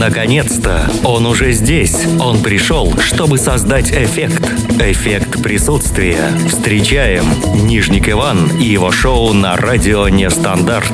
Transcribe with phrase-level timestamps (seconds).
[0.00, 0.90] Наконец-то!
[1.04, 2.06] Он уже здесь.
[2.18, 4.42] Он пришел, чтобы создать эффект.
[4.80, 6.16] Эффект присутствия.
[6.48, 7.24] Встречаем
[7.68, 10.90] Нижник Иван и его шоу на радио Нестандарт.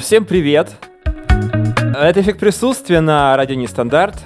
[0.00, 0.70] Всем привет!
[1.94, 4.16] Это эффект присутствия на радио Нестандарт.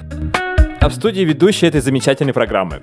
[0.80, 2.83] А в студии ведущий этой замечательной программы.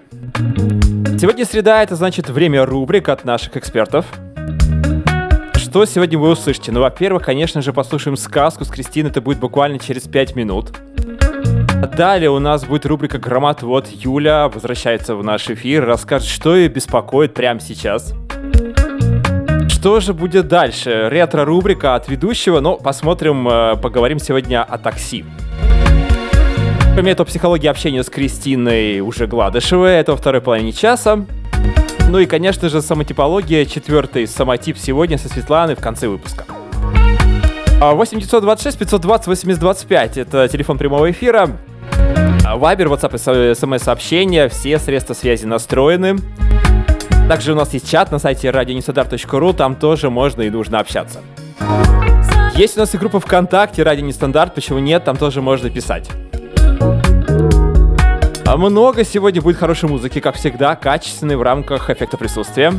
[1.22, 4.08] Сегодня среда, это значит время рубрик от наших экспертов–
[5.76, 6.72] что сегодня вы услышите?
[6.72, 10.72] Ну, во-первых, конечно же, послушаем сказку с Кристиной, это будет буквально через 5 минут.
[11.98, 13.90] Далее у нас будет рубрика «Громоотвод».
[13.92, 18.14] Юля возвращается в наш эфир, расскажет, что ее беспокоит прямо сейчас.
[19.68, 21.10] Что же будет дальше?
[21.10, 25.26] Ретро-рубрика от ведущего, но посмотрим, э, поговорим сегодня о такси.
[26.94, 31.26] Кроме этого, психология общения с Кристиной уже Гладышевой, это во второй половине часа.
[32.08, 36.46] Ну и, конечно же, самотипология, четвертый самотип сегодня со Светланой в конце выпуска.
[37.80, 41.50] 8 926 520 8025 это телефон прямого эфира.
[42.56, 46.18] Вайбер, WhatsApp смс-сообщения, все средства связи настроены.
[47.28, 51.22] Также у нас есть чат на сайте radionestandarт.ru, там тоже можно и нужно общаться.
[52.56, 56.10] Есть у нас и группа ВКонтакте «Радио Нестандарт», почему нет, там тоже можно писать.
[58.48, 62.72] А много сегодня будет хорошей музыки, как всегда, качественной в рамках эффекта присутствия.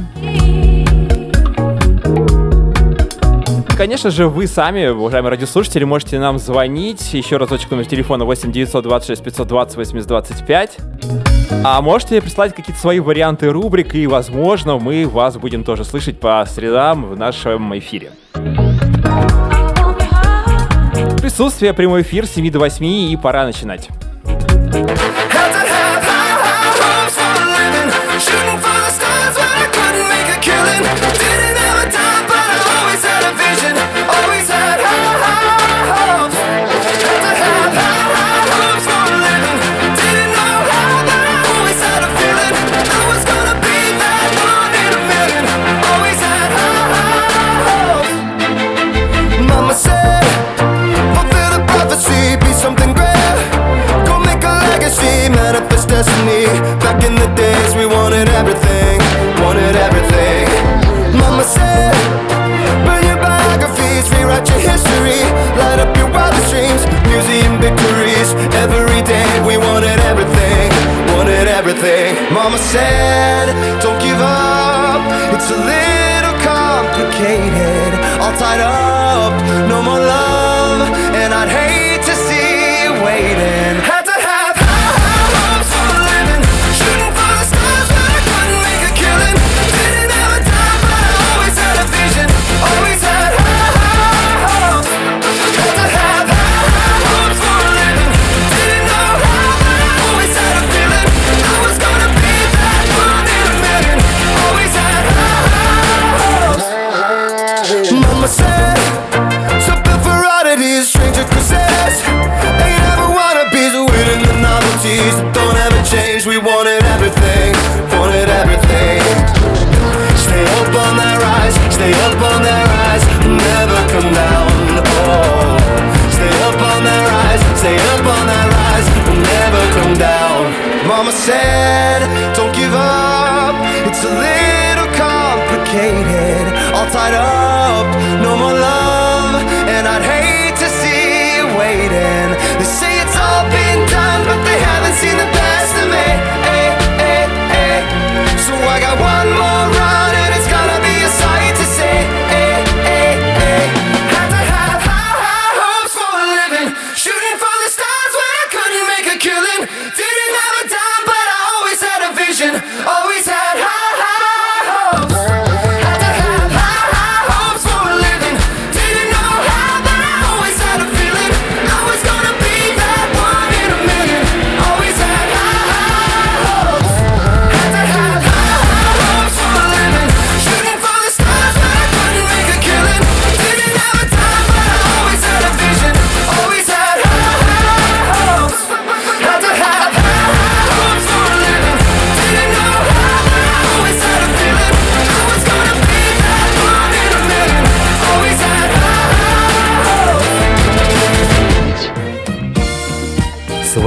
[3.77, 7.13] Конечно же, вы сами, уважаемые радиослушатели, можете нам звонить.
[7.13, 10.77] Еще разочек номер телефона 8 926 520 8025.
[11.63, 16.47] А можете прислать какие-то свои варианты рубрик, и, возможно, мы вас будем тоже слышать по
[16.49, 18.13] средам в нашем эфире.
[21.21, 23.89] Присутствие, прямой эфир с 7 до 8, и пора начинать.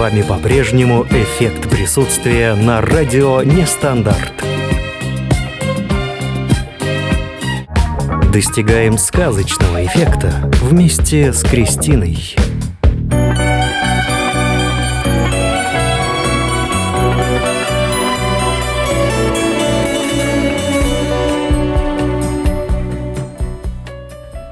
[0.09, 4.33] Вами по-прежнему эффект присутствия на радио Нестандарт.
[8.33, 12.35] Достигаем сказочного эффекта вместе с Кристиной.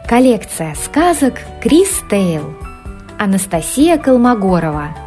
[0.08, 1.34] Коллекция сказок
[1.64, 2.56] Крис Тейл.
[3.18, 5.07] Анастасия Колмогорова.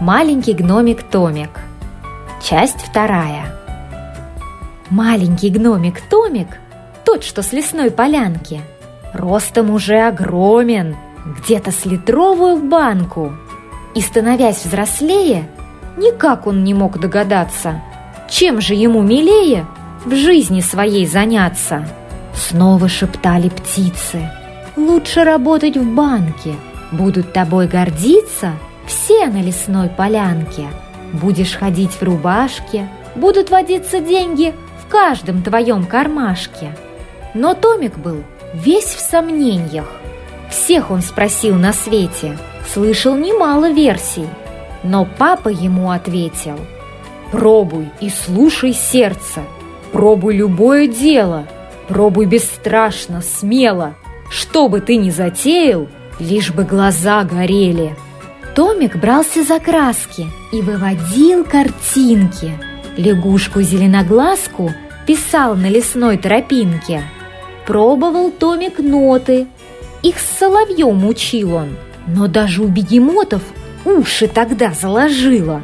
[0.00, 1.50] Маленький гномик Томик.
[2.42, 3.54] Часть вторая.
[4.90, 6.48] Маленький гномик Томик,
[7.04, 8.60] тот, что с лесной полянки,
[9.12, 13.32] ростом уже огромен, где-то с литровую банку.
[13.94, 15.48] И, становясь взрослее,
[15.96, 17.80] никак он не мог догадаться,
[18.28, 19.66] чем же ему милее
[20.04, 21.88] в жизни своей заняться–
[22.36, 24.30] Снова шептали птицы.
[24.76, 26.54] Лучше работать в банке.
[26.92, 28.52] Будут тобой гордиться
[28.86, 30.66] все на лесной полянке.
[31.12, 34.54] Будешь ходить в рубашке, будут водиться деньги
[34.84, 36.76] в каждом твоем кармашке.
[37.34, 38.22] Но Томик был
[38.54, 39.90] весь в сомнениях.
[40.50, 42.38] Всех он спросил на свете,
[42.72, 44.28] слышал немало версий.
[44.82, 46.58] Но папа ему ответил,
[47.32, 49.40] «Пробуй и слушай сердце,
[49.92, 51.46] пробуй любое дело–
[51.88, 53.94] Пробуй бесстрашно, смело,
[54.28, 55.88] что бы ты ни затеял,
[56.18, 57.96] лишь бы глаза горели.
[58.56, 62.58] Томик брался за краски и выводил картинки.
[62.96, 64.72] Лягушку-зеленоглазку
[65.06, 67.04] писал на лесной тропинке.
[67.66, 69.46] Пробовал Томик ноты,
[70.02, 71.76] их с соловьем учил он,
[72.08, 73.42] но даже у бегемотов
[73.84, 75.62] уши тогда заложило.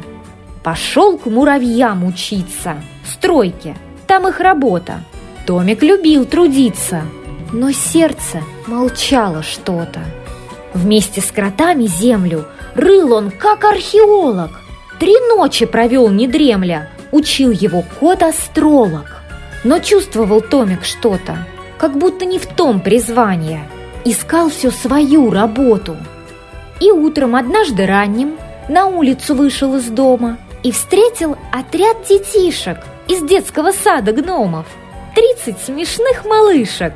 [0.63, 2.75] Пошел к муравьям учиться,
[3.05, 3.75] стройке,
[4.07, 5.03] там их работа–
[5.45, 7.01] Томик любил трудиться,
[7.51, 9.99] но сердце молчало что-то.
[10.73, 14.51] Вместе с кротами землю рыл он, как археолог.
[14.99, 19.21] Три ночи провел не дремля, учил его кот-астролог.
[19.63, 21.37] Но чувствовал Томик что-то,
[21.77, 23.67] как будто не в том призвание.
[24.05, 25.95] Искал все свою работу.
[26.79, 28.37] И утром однажды ранним
[28.67, 34.65] на улицу вышел из дома и встретил отряд детишек из детского сада гномов–
[35.15, 36.93] тридцать смешных малышек.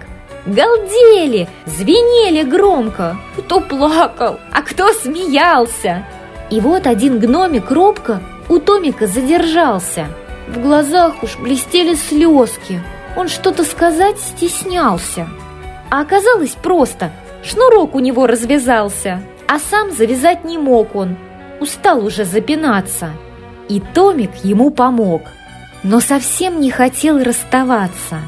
[0.48, 6.06] Галдели, звенели громко, кто плакал, а кто смеялся.
[6.50, 10.08] И вот один гномик робко у Томика задержался.
[10.48, 12.82] В глазах уж блестели слезки.
[13.16, 15.28] Он что-то сказать стеснялся.
[15.92, 17.12] А оказалось просто,
[17.44, 21.18] шнурок у него развязался, а сам завязать не мог он.
[21.60, 23.12] Устал уже запинаться.
[23.68, 25.24] И Томик ему помог–
[25.84, 28.22] но совсем не хотел расставаться.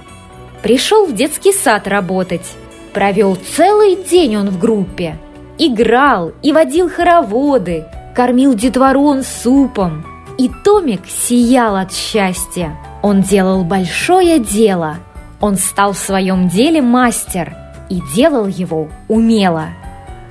[0.62, 2.56] Пришел в детский сад работать.
[2.94, 5.18] Провел целый день он в группе.
[5.58, 7.86] Играл и водил хороводы,
[8.16, 10.06] кормил детвору он супом.
[10.38, 12.78] И Томик сиял от счастья.
[13.02, 14.98] Он делал большое дело.
[15.42, 17.56] Он стал в своем деле мастер
[17.90, 19.68] и делал его умело.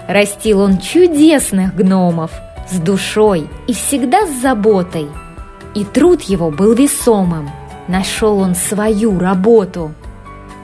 [0.07, 2.31] Растил он чудесных гномов
[2.71, 5.09] с душой и всегда с заботой–
[5.79, 7.51] и труд его был весомым.
[7.87, 9.93] Нашел он свою работу.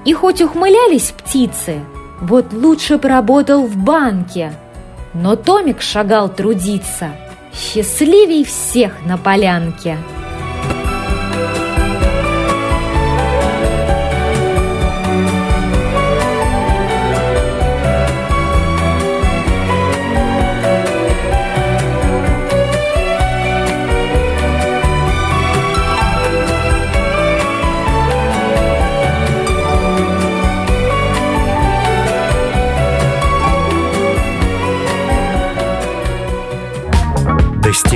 [0.05, 1.81] И хоть ухмылялись птицы,
[2.21, 4.53] вот лучше поработал в банке.
[5.15, 7.13] Но Томик шагал трудиться,
[7.53, 9.97] счастливей всех на полянке.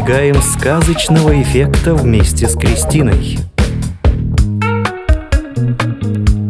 [0.09, 3.37] Достигаем сказочного эффекта вместе с Кристиной.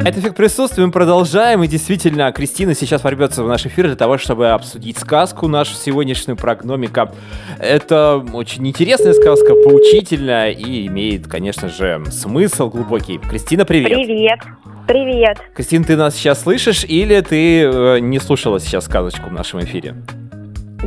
[0.06, 4.16] Это эффект присутствия мы продолжаем, и действительно, Кристина сейчас ворвется в наш эфир для того,
[4.16, 7.12] чтобы обсудить сказку нашу сегодняшнюю про гномика.
[7.58, 13.18] Это очень интересная сказка, поучительная и имеет, конечно же, смысл глубокий.
[13.18, 13.88] Кристина, привет!
[13.88, 14.38] Привет!
[14.86, 15.38] Привет!
[15.56, 19.96] Кристина, ты нас сейчас слышишь или ты э, не слушала сейчас сказочку в нашем эфире?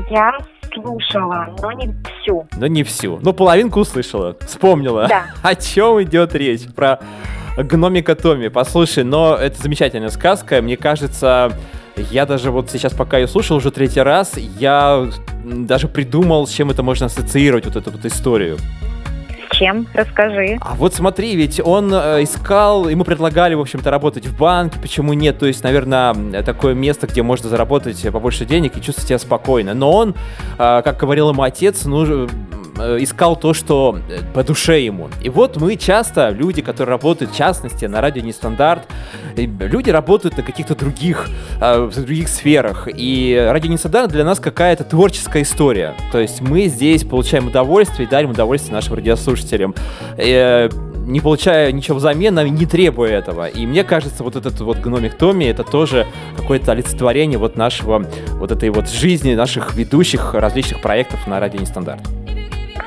[0.09, 0.37] Я
[0.81, 2.47] слушала, но не всю.
[2.55, 3.19] Но не всю.
[3.21, 4.35] Ну, половинку услышала.
[4.45, 5.07] Вспомнила.
[5.07, 5.25] Да.
[5.41, 6.61] О чем идет речь?
[6.75, 6.99] Про
[7.57, 8.49] гномика Томи.
[8.49, 10.61] Послушай, но это замечательная сказка.
[10.61, 11.51] Мне кажется,
[11.95, 15.09] я даже вот сейчас, пока ее слушал уже третий раз, я
[15.43, 18.57] даже придумал, с чем это можно ассоциировать, вот эту вот историю
[19.61, 19.87] чем?
[19.93, 20.57] Расскажи.
[20.59, 25.13] А вот смотри, ведь он э, искал, ему предлагали, в общем-то, работать в банке, почему
[25.13, 25.37] нет?
[25.37, 26.13] То есть, наверное,
[26.43, 29.73] такое место, где можно заработать побольше денег и чувствовать себя спокойно.
[29.73, 30.15] Но он,
[30.57, 32.27] э, как говорил ему отец, ну, э,
[32.99, 35.09] искал то, что э, по душе ему.
[35.21, 38.87] И вот мы часто, люди, которые работают, в частности, на радио Нестандарт,
[39.35, 41.27] люди работают на каких-то других,
[41.59, 42.87] э, в других сферах.
[42.93, 45.95] И радио Нестандарт для нас какая-то творческая история.
[46.11, 49.75] То есть мы здесь получаем удовольствие и дарим удовольствие нашим радиослушателям
[51.05, 53.47] не получая ничего взамен, не требуя этого.
[53.47, 56.07] И мне кажется, вот этот вот гномик Томми, это тоже
[56.37, 62.20] какое-то олицетворение вот нашего, вот этой вот жизни наших ведущих различных проектов на радио Нестандарт.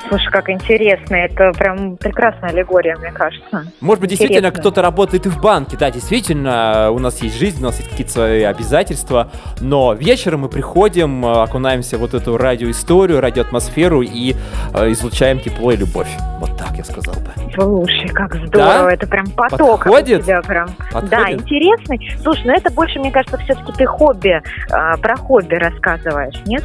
[0.08, 1.14] Слушай, как интересно.
[1.16, 3.66] Это прям прекрасная аллегория, мне кажется.
[3.80, 5.76] Может быть, действительно, кто-то работает и в банке.
[5.78, 9.30] Да, действительно, у нас есть жизнь, у нас есть какие-то свои обязательства.
[9.60, 14.34] Но вечером мы приходим, э, окунаемся в вот эту радиоисторию, радиоатмосферу и
[14.74, 16.10] э, излучаем тепло и любовь.
[16.38, 17.30] Вот так я сказал бы.
[17.54, 18.84] Слушай, как здорово.
[18.84, 18.92] Да?
[18.92, 20.24] Это прям поток Подходит?
[20.24, 20.68] тебя прям.
[20.92, 21.10] Подходит?
[21.10, 22.16] Да, интересный.
[22.22, 26.64] Слушай, ну это больше, мне кажется, все-таки ты хобби, э, про хобби рассказываешь, нет?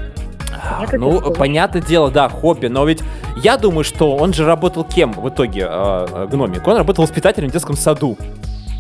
[0.79, 3.01] Нет, ну, понятное дело, да, хобби, но ведь
[3.37, 6.67] я думаю, что он же работал кем в итоге, э, гномик?
[6.67, 8.17] Он работал воспитателем в детском саду.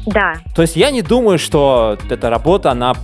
[0.05, 0.35] Да.
[0.55, 2.95] То есть я не думаю, что эта работа, она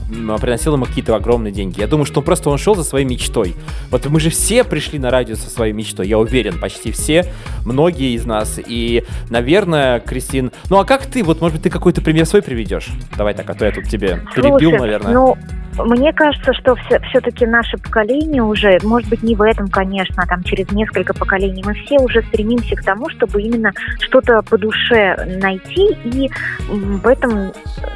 [0.41, 1.79] приносила ему какие-то огромные деньги.
[1.79, 3.55] Я думаю, что он просто он шел за своей мечтой.
[3.91, 7.25] Вот мы же все пришли на радио со своей мечтой, я уверен, почти все,
[7.65, 8.59] многие из нас.
[8.65, 12.89] И, наверное, Кристин, ну а как ты, вот может быть ты какой-то пример свой приведешь?
[13.17, 15.13] Давай так, а то я тут тебе перебил, Слушай, наверное.
[15.13, 15.37] Ну,
[15.77, 20.27] мне кажется, что все, все-таки наше поколение уже, может быть, не в этом, конечно, а
[20.27, 25.15] там через несколько поколений, мы все уже стремимся к тому, чтобы именно что-то по душе
[25.41, 26.29] найти и
[26.69, 27.51] в этом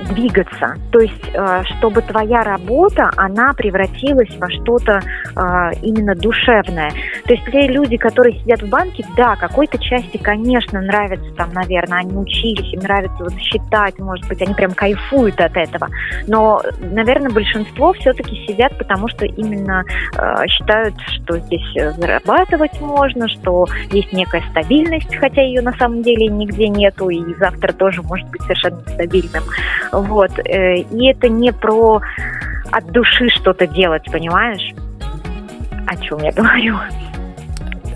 [0.09, 0.75] двигаться.
[0.91, 6.91] То есть, э, чтобы твоя работа, она превратилась во что-то э, именно душевное.
[7.25, 11.99] То есть те люди, которые сидят в банке, да, какой-то части, конечно, нравится там, наверное,
[11.99, 15.87] они учились, им нравится вот считать, может быть, они прям кайфуют от этого.
[16.27, 19.83] Но, наверное, большинство большинство все-таки сидят, потому что именно
[20.17, 26.01] э, считают, что здесь э, зарабатывать можно, что есть некая стабильность, хотя ее на самом
[26.01, 29.43] деле нигде нету, и завтра тоже может быть совершенно нестабильным.
[29.91, 30.31] Вот.
[30.39, 32.01] Э, и это не про
[32.71, 34.73] от души что-то делать, понимаешь?
[35.87, 36.77] О чем я говорю?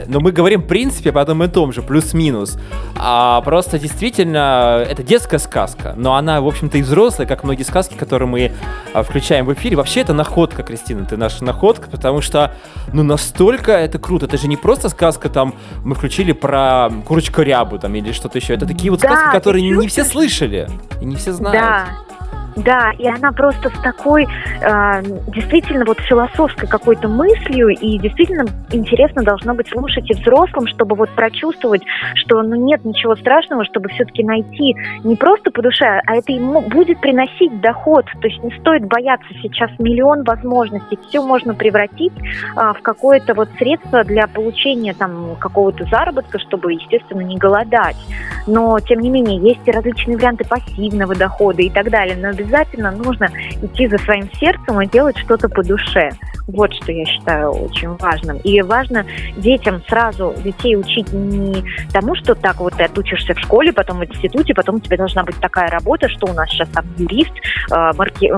[0.07, 2.57] Но мы говорим, в принципе, об одном и том же, плюс-минус.
[2.95, 7.95] А просто действительно, это детская сказка, но она, в общем-то, и взрослая, как многие сказки,
[7.95, 8.51] которые мы
[8.93, 9.75] а, включаем в эфире.
[9.75, 12.53] Вообще, это находка, Кристина, ты наша находка, потому что,
[12.91, 14.25] ну, настолько это круто.
[14.25, 18.53] Это же не просто сказка, там, мы включили про курочку рябу, там, или что-то еще.
[18.53, 20.69] Это такие вот да, сказки, которые не все слышали
[21.01, 21.59] и не все знают.
[21.59, 22.12] Да.
[22.55, 29.23] Да, и она просто с такой э, действительно вот философской какой-то мыслью, и действительно интересно
[29.23, 31.81] должно быть слушать и взрослым, чтобы вот прочувствовать,
[32.15, 36.61] что ну нет ничего страшного, чтобы все-таки найти не просто по душе, а это ему
[36.61, 38.05] будет приносить доход.
[38.21, 40.99] То есть не стоит бояться сейчас миллион возможностей.
[41.07, 47.21] Все можно превратить э, в какое-то вот средство для получения там какого-то заработка, чтобы, естественно,
[47.21, 47.97] не голодать.
[48.45, 52.15] Но, тем не менее, есть и различные варианты пассивного дохода и так далее.
[52.19, 53.29] Но обязательно нужно
[53.61, 56.09] идти за своим сердцем и делать что-то по душе.
[56.47, 58.37] Вот что я считаю очень важным.
[58.39, 59.05] И важно
[59.37, 64.05] детям сразу детей учить не тому, что так вот ты отучишься в школе, потом в
[64.05, 67.31] институте, потом у тебя должна быть такая работа, что у нас сейчас там юрист,
[67.71, 68.29] э, марки,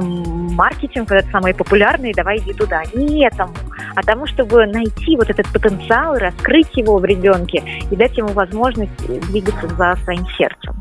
[0.53, 2.83] маркетинг, это самый популярный, давай иди туда.
[2.93, 3.53] Не этому,
[3.95, 9.07] а тому, чтобы найти вот этот потенциал, раскрыть его в ребенке и дать ему возможность
[9.29, 10.75] двигаться за своим сердцем.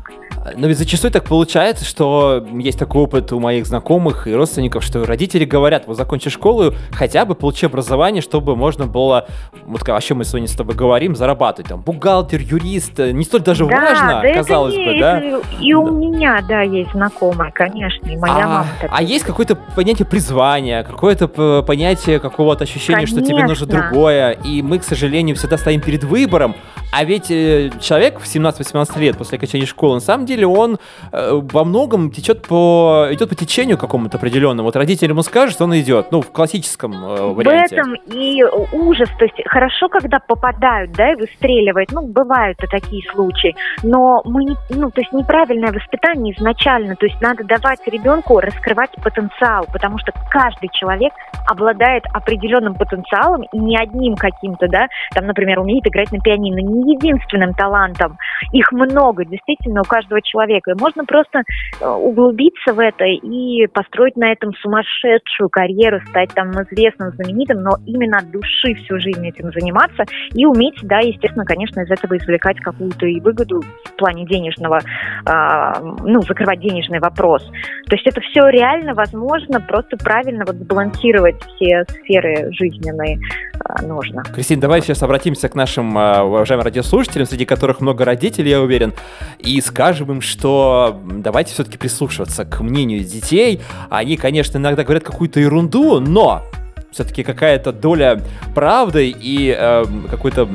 [0.55, 5.05] Но ведь зачастую так получается, что есть такой опыт у моих знакомых и родственников, что
[5.05, 9.27] родители говорят, вот закончи школу, хотя бы получи образование, чтобы можно было,
[9.65, 11.69] вот о чем мы сегодня с тобой говорим, зарабатывать.
[11.69, 14.99] Там бухгалтер, юрист, не столь даже да, важно, да казалось бы, есть.
[14.99, 15.23] да?
[15.59, 18.67] И у меня, да, есть знакомые, конечно, и моя а, мама.
[18.89, 23.19] А есть какое-то понятие призвания, какое-то понятие какого-то ощущения, конечно.
[23.19, 26.55] что тебе нужно другое, и мы, к сожалению, всегда стоим перед выбором,
[26.91, 30.77] а ведь э, человек в 17-18 лет после окончания школы, на самом деле, он
[31.11, 34.67] э, во многом течет по, идет по течению какому-то определенному.
[34.67, 37.75] Вот родитель ему скажет, он идет, ну, в классическом э, варианте.
[37.75, 39.09] В этом и ужас.
[39.17, 41.91] То есть хорошо, когда попадают, да, и выстреливают.
[41.91, 43.55] Ну, бывают и такие случаи.
[43.83, 46.95] Но мы, не, ну, то есть неправильное воспитание изначально.
[46.95, 51.13] То есть надо давать ребенку раскрывать потенциал, потому что каждый человек
[51.47, 56.95] обладает определенным потенциалом и не одним каким-то, да, там, например, умеет играть на пианино, не
[56.95, 58.17] единственным талантом.
[58.51, 60.71] Их много, действительно, у каждого человека.
[60.71, 61.43] И можно просто
[61.79, 67.71] э, углубиться в это и построить на этом сумасшедшую карьеру, стать там известным, знаменитым, но
[67.85, 70.03] именно от души всю жизнь этим заниматься
[70.33, 75.73] и уметь, да, естественно, конечно, из этого извлекать какую-то и выгоду в плане денежного, э,
[76.03, 77.43] ну, закрывать денежный вопрос.
[77.87, 83.19] То есть это все реально возможно, просто правильно вот сбалансировать все сферы жизненные.
[83.63, 84.23] а, нужно.
[84.23, 88.93] Кристина, давай сейчас обратимся к нашим а, уважаемым радиослушателям, среди которых много родителей, я уверен,
[89.39, 93.61] и скажем им, что давайте все-таки прислушиваться к мнению детей.
[93.89, 96.43] Они, конечно, иногда говорят какую-то ерунду, но
[96.91, 98.21] все-таки какая-то доля
[98.53, 100.47] правды и э, какое-то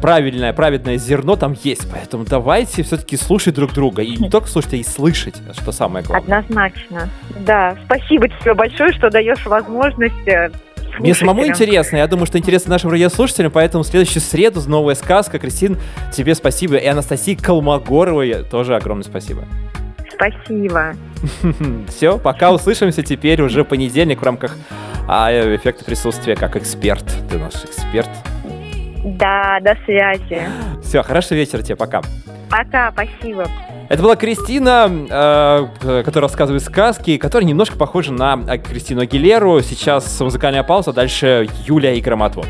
[0.00, 1.86] правильное, праведное зерно там есть.
[1.92, 4.02] Поэтому давайте все-таки слушать друг друга.
[4.02, 6.38] И не только слушать, а и слышать, что самое главное.
[6.38, 7.10] Однозначно.
[7.40, 10.14] Да, спасибо тебе большое, что даешь возможность
[10.98, 14.94] э, мне самому интересно, я думаю, что интересно нашим радиослушателям, поэтому в следующую среду новая
[14.94, 15.38] сказка.
[15.38, 15.78] Кристин,
[16.12, 16.76] тебе спасибо.
[16.76, 19.44] И Анастасии Колмогоровой тоже огромное спасибо.
[20.14, 20.94] Спасибо.
[21.88, 24.56] Все, пока услышимся теперь уже понедельник в рамках
[25.08, 27.04] а, эффекта присутствия как эксперт.
[27.30, 28.10] Ты наш эксперт.
[29.04, 30.42] Да, до связи.
[30.82, 32.02] Все, хорошего вечера тебе, пока.
[32.50, 33.46] Пока, спасибо.
[33.90, 39.60] Это была Кристина, э, которая рассказывает сказки, которая немножко похожа на Кристину Агилеру.
[39.62, 42.46] Сейчас музыкальная пауза, дальше Юлия и Громотвод.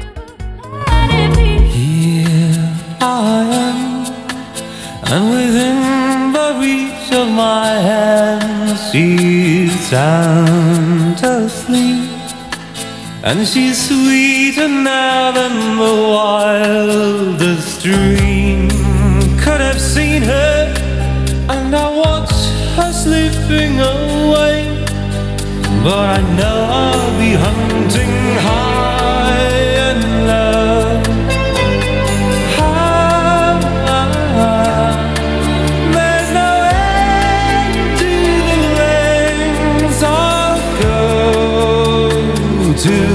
[13.22, 18.70] And she's sweeter now than the wildest dream
[19.38, 20.89] could have seen her.
[21.52, 22.32] And I watch
[22.76, 24.58] her slipping away.
[25.82, 28.14] But I know I'll be hunting
[28.46, 31.02] high and low.
[35.94, 38.12] There's no end to
[38.48, 40.98] the lengths I'll go
[42.84, 43.09] to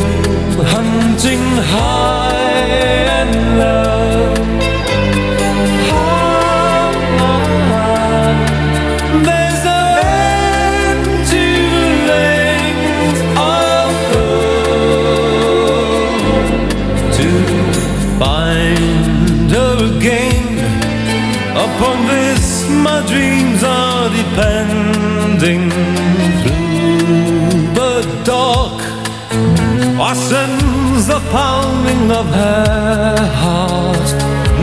[31.08, 34.10] the pounding of her heart.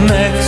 [0.08, 0.41] Next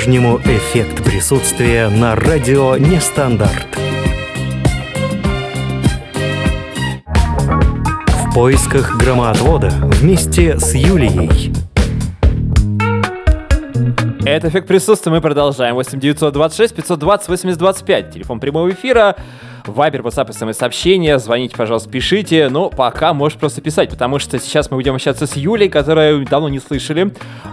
[0.00, 3.66] по-прежнему эффект присутствия на радио Нестандарт.
[8.08, 11.52] В поисках громоотвода вместе с Юлией.
[14.24, 15.74] Это эффект присутствия, мы продолжаем.
[15.74, 19.16] 8 926 520 8025, телефон прямого эфира.
[19.66, 21.18] Вайбер, WhatsApp, смс-сообщения.
[21.18, 22.48] Звоните, пожалуйста, пишите.
[22.48, 26.48] Но пока можешь просто писать, потому что сейчас мы будем общаться с Юлей, которую давно
[26.48, 27.12] не слышали.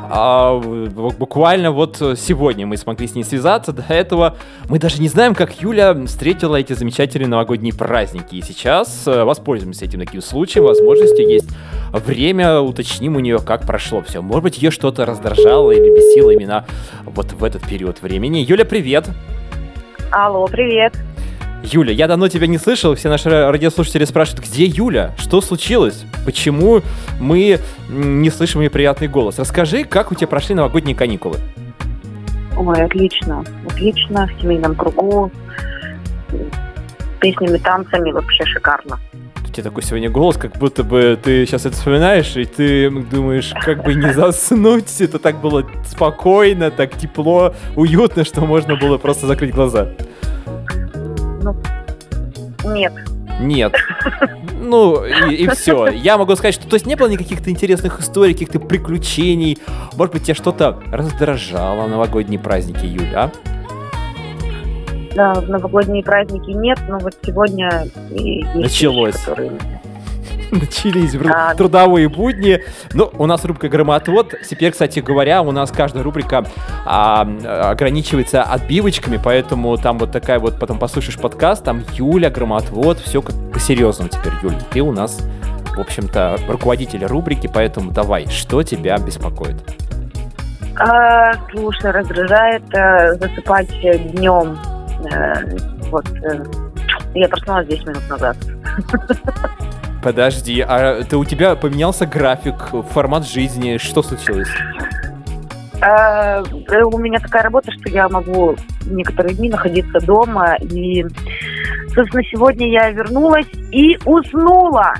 [0.10, 3.72] А, буквально вот сегодня мы смогли с ней связаться.
[3.72, 4.38] До этого
[4.70, 8.36] мы даже не знаем, как Юля встретила эти замечательные новогодние праздники.
[8.36, 11.28] И сейчас э, воспользуемся этим таким случаем, возможностью.
[11.28, 11.50] Есть
[11.91, 14.22] время, уточним у нее, как прошло все.
[14.22, 16.65] Может быть, ее что-то раздражало или бесило именно
[17.06, 18.39] вот в этот период времени.
[18.39, 19.08] Юля, привет!
[20.12, 20.93] Алло, привет!
[21.63, 25.13] Юля, я давно тебя не слышал, все наши радиослушатели спрашивают, где Юля?
[25.17, 26.06] Что случилось?
[26.26, 26.82] Почему
[27.20, 29.39] мы не слышим ее приятный голос?
[29.39, 31.38] Расскажи, как у тебя прошли новогодние каникулы?
[32.56, 33.43] Ой, отлично.
[33.70, 35.32] Отлично, в семейном кругу,
[37.20, 39.00] песнями, танцами, вообще шикарно.
[39.43, 43.54] У тебя такой сегодня голос, как будто бы ты сейчас это вспоминаешь, и ты думаешь,
[43.63, 44.89] как бы не заснуть.
[45.02, 49.93] Это так было спокойно, так тепло, уютно, что можно было просто закрыть глаза.
[52.63, 52.93] Ну, нет.
[53.39, 53.73] Нет.
[54.60, 55.86] Ну, и, и все.
[55.88, 59.60] Я могу сказать, что то есть не было никаких-то интересных историй, каких-то приключений.
[59.95, 63.31] Может быть, тебя что-то раздражало в новогодние праздники, Юля, а?
[65.15, 67.88] Да, в новогодние праздники нет, но вот сегодня
[68.55, 69.15] Началось.
[69.15, 69.51] вещи, которые
[70.51, 71.55] Начались А.
[71.55, 72.62] трудовые будни.
[72.93, 74.33] Ну, у нас рубрика «Громотвод».
[74.49, 76.45] Теперь, кстати говоря, у нас каждая рубрика
[76.86, 77.21] а,
[77.71, 83.36] ограничивается отбивочками, поэтому там вот такая вот, потом послушаешь подкаст, там Юля, Громотвод, все как
[83.51, 84.55] по-серьезному теперь, Юль.
[84.71, 85.19] Ты у нас,
[85.75, 89.55] в общем-то, руководитель рубрики, поэтому давай, что тебя беспокоит?
[90.79, 93.69] А, слушай, раздражает э, засыпать
[94.13, 94.57] днем.
[95.89, 96.43] вот э,
[97.15, 98.38] я проснулась 10 минут назад.
[100.03, 102.55] Подожди, а ты, у тебя поменялся график,
[102.91, 104.49] формат жизни, что случилось?
[105.81, 108.55] А, э, у меня такая работа, что я могу
[108.86, 110.55] некоторые дни находиться дома.
[110.62, 111.05] И,
[111.93, 114.93] собственно, сегодня я вернулась и уснула.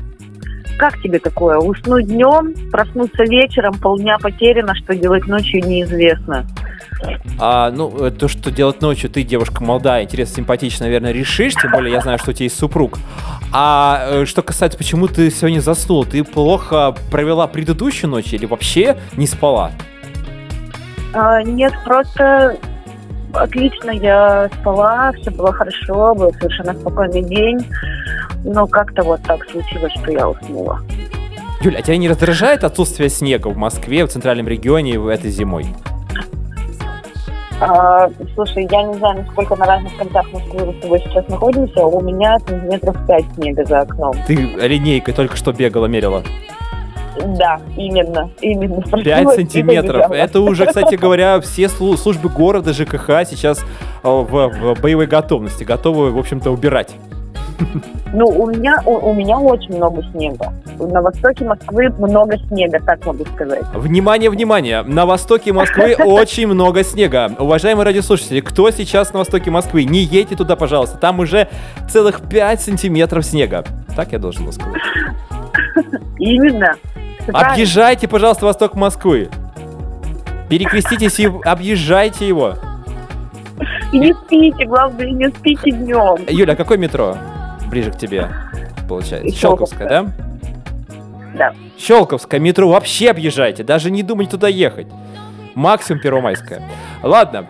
[0.78, 1.58] Как тебе такое?
[1.58, 6.46] Уснуть днем, проснуться вечером, полдня потеряно, что делать ночью неизвестно.
[7.40, 11.72] А, ну, э, то, что делать ночью, ты, девушка молодая, интересно, симпатичная, наверное, решишь, тем
[11.72, 12.98] более я знаю, что у тебя есть супруг.
[13.54, 18.98] А э, что касается, почему ты сегодня заснула, ты плохо провела предыдущую ночь или вообще
[19.16, 19.72] не спала?
[21.14, 22.58] А, нет, просто
[23.34, 27.60] отлично я спала, все было хорошо, был совершенно спокойный день.
[28.44, 30.80] Но как-то вот так случилось, что я уснула.
[31.62, 35.66] Юля, а тебя не раздражает отсутствие снега в Москве, в центральном регионе этой зимой?
[37.60, 41.86] А, слушай, я не знаю, насколько на разных концах Москвы мы с тобой сейчас находимся.
[41.86, 44.14] У меня сантиметров 5 снега за окном.
[44.28, 46.22] Ты линейкой только что бегала, мерила.
[47.26, 48.82] Да, именно, именно.
[48.82, 50.12] 5 Проснулась и сантиметров.
[50.12, 53.64] Это уже, кстати говоря, все слу- службы города, ЖКХ сейчас э,
[54.04, 54.26] в,
[54.76, 56.96] в боевой готовности, готовы, в общем-то, убирать.
[58.14, 60.54] Ну, у меня, у, у меня очень много снега.
[60.80, 63.64] На востоке Москвы много снега, так могу сказать.
[63.74, 64.84] Внимание, внимание!
[64.84, 67.32] На востоке Москвы очень много снега.
[67.38, 70.98] Уважаемые радиослушатели, кто сейчас на востоке Москвы, не едьте туда, пожалуйста.
[70.98, 71.48] Там уже
[71.90, 73.66] целых 5 сантиметров снега.
[73.96, 74.82] Так я должен был сказать.
[76.20, 76.76] Именно.
[77.34, 79.30] Объезжайте, пожалуйста, восток Москвы.
[80.50, 82.56] Перекреститесь и объезжайте его.
[83.92, 86.18] И не спите, главное, не спите днем.
[86.30, 87.18] Юля, а какое метро
[87.70, 88.30] ближе к тебе,
[88.88, 89.36] получается?
[89.36, 90.06] Щелковское, да?
[91.36, 91.54] Да.
[91.78, 94.88] Щелковское метро вообще объезжайте, даже не думайте туда ехать.
[95.56, 96.62] Максимум Первомайское.
[97.02, 97.48] Ладно,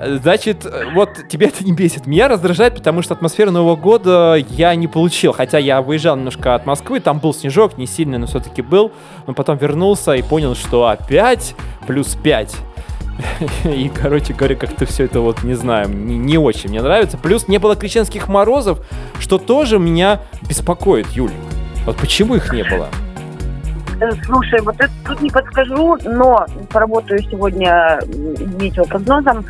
[0.00, 2.06] значит, э, вот тебя это не бесит.
[2.06, 5.32] Меня раздражает, потому что атмосферу Нового года я не получил.
[5.32, 8.92] Хотя я выезжал немножко от Москвы, там был снежок, не сильный, но все-таки был.
[9.26, 11.54] Но потом вернулся и понял, что опять
[11.86, 12.56] плюс 5.
[13.64, 17.18] И, короче говоря, как-то все это вот, не знаю, не, не очень мне нравится.
[17.18, 18.80] Плюс не было крещенских морозов,
[19.18, 21.32] что тоже меня беспокоит, Юль.
[21.84, 22.88] Вот почему их не было?
[24.00, 28.00] Э, Слушай, вот это тут не подскажу, но поработаю сегодня
[28.58, 29.44] метеопрогнозом.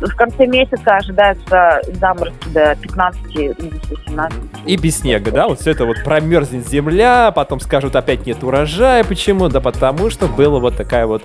[0.00, 4.38] В конце месяца ожидаются заморозки до 15, ну, до 18.
[4.66, 5.48] И без снега, да?
[5.48, 9.04] Вот все это вот промерзнет земля, потом скажут опять нет урожая.
[9.04, 9.48] Почему?
[9.48, 11.22] Да потому что была вот такая вот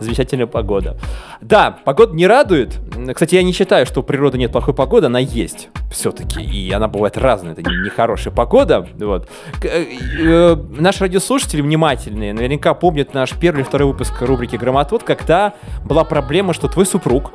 [0.00, 0.96] замечательная погода.
[1.40, 2.78] Да, погода не радует.
[3.14, 6.42] Кстати, я не считаю, что у природы нет плохой погоды, она есть все-таки.
[6.42, 8.86] И она бывает разная, это не, не хорошая погода.
[8.98, 9.28] Вот.
[9.62, 9.84] Э,
[10.18, 15.54] э, Наши радиослушатели внимательные наверняка помнят наш первый или второй выпуск рубрики «Громотвод», когда
[15.84, 17.32] была проблема, что твой супруг,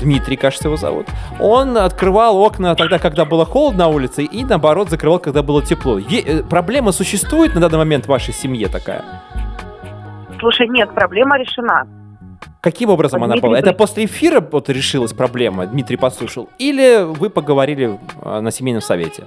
[0.00, 1.06] Дмитрий, кажется, его зовут.
[1.40, 5.98] Он открывал окна тогда, когда было холодно на улице, и наоборот закрывал, когда было тепло.
[5.98, 9.04] Е- э, проблема существует на данный момент в вашей семье такая?
[10.38, 11.86] Слушай, нет, проблема решена.
[12.66, 13.58] Каким образом она Дмитрий?
[13.60, 16.48] Это после эфира вот решилась проблема, Дмитрий послушал?
[16.58, 19.22] Или вы поговорили э, на семейном совете?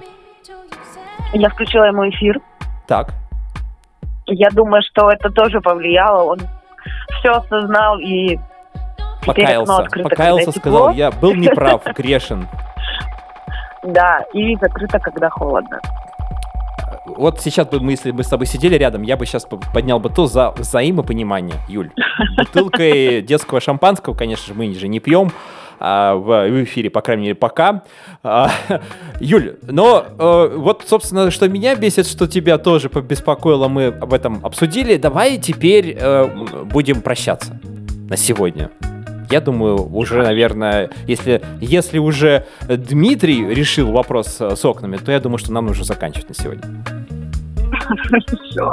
[1.32, 2.38] Я включила ему эфир.
[2.86, 3.14] Так.
[4.26, 6.32] Я думаю, что это тоже повлияло.
[6.32, 6.38] Он
[7.18, 8.38] все осознал и
[9.24, 9.76] Покаялся.
[9.76, 12.46] открыто, Покаялся, сказал, я был неправ, грешен.
[13.82, 15.80] Да, и закрыто, когда холодно.
[17.06, 20.10] Вот сейчас бы мы, если бы с тобой сидели рядом, я бы сейчас поднял бы
[20.10, 21.90] то за взаимопонимание, Юль.
[22.36, 25.32] Бутылкой детского шампанского, конечно же, мы же не пьем
[25.78, 27.82] а, в, эфире, по крайней мере, пока.
[28.22, 28.50] А,
[29.20, 34.44] Юль, но э, вот, собственно, что меня бесит, что тебя тоже побеспокоило, мы об этом
[34.44, 34.96] обсудили.
[34.96, 36.26] Давай теперь э,
[36.64, 37.58] будем прощаться
[38.10, 38.70] на сегодня.
[39.30, 45.20] Я думаю, уже, наверное, если, если уже Дмитрий решил вопрос э, с окнами, то я
[45.20, 46.64] думаю, что нам нужно заканчивать на сегодня.
[48.50, 48.72] Все.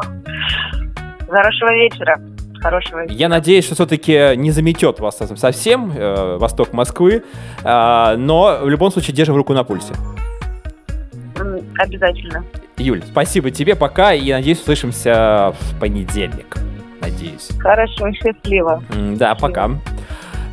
[1.30, 2.20] Хорошего вечера.
[2.60, 3.16] Хорошего вечера.
[3.16, 7.24] Я надеюсь, что все-таки не заметет вас совсем э, восток Москвы,
[7.64, 9.94] э, но в любом случае держим руку на пульсе.
[11.78, 12.44] Обязательно.
[12.78, 16.58] Юль, спасибо тебе, пока, и надеюсь, услышимся в понедельник.
[17.00, 17.50] Надеюсь.
[17.60, 18.84] Хорошо, счастливо.
[19.16, 19.70] Да, пока.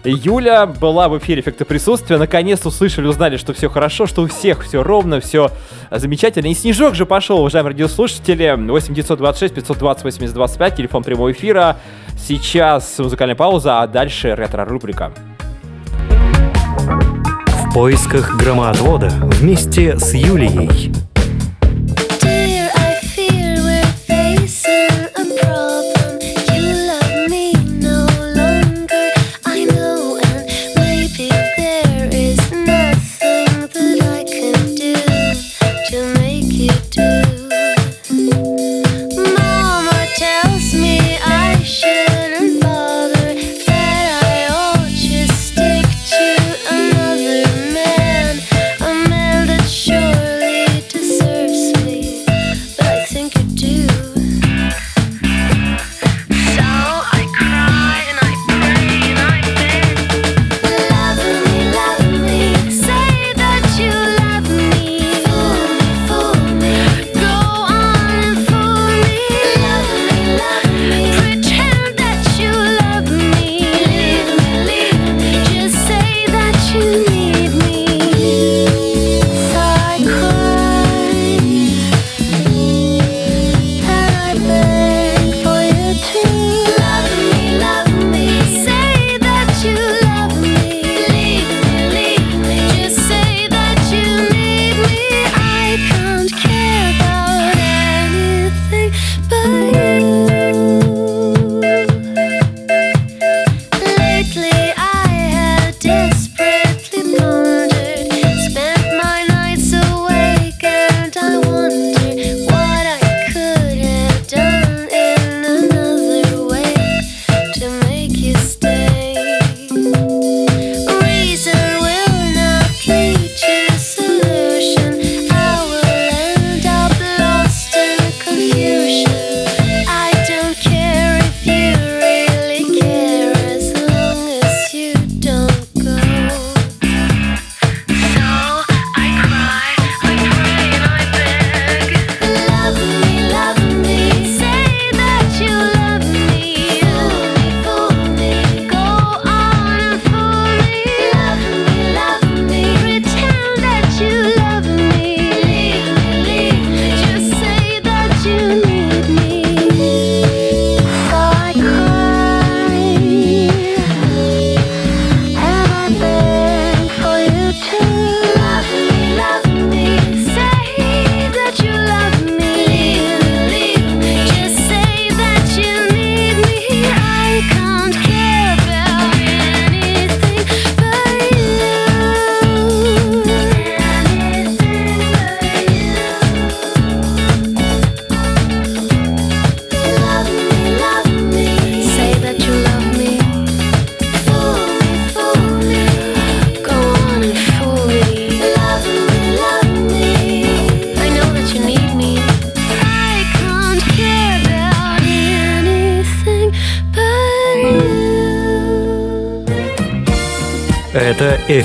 [0.05, 2.19] Юля была в эфире «Эффекты присутствия».
[2.19, 5.51] Наконец услышали, узнали, что все хорошо, что у всех все ровно, все
[5.91, 6.49] замечательно.
[6.49, 8.55] И снежок же пошел, уважаемые радиослушатели.
[8.57, 11.79] 8 926 520 80 25, телефон прямого эфира.
[12.19, 15.13] Сейчас музыкальная пауза, а дальше ретро-рубрика.
[17.49, 21.14] В поисках громоотвода вместе с Юлией.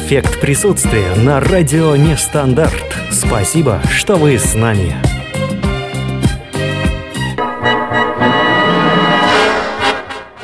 [0.09, 2.97] «Эффект присутствия» на радио Нестандарт.
[3.11, 4.95] Спасибо, что вы с нами.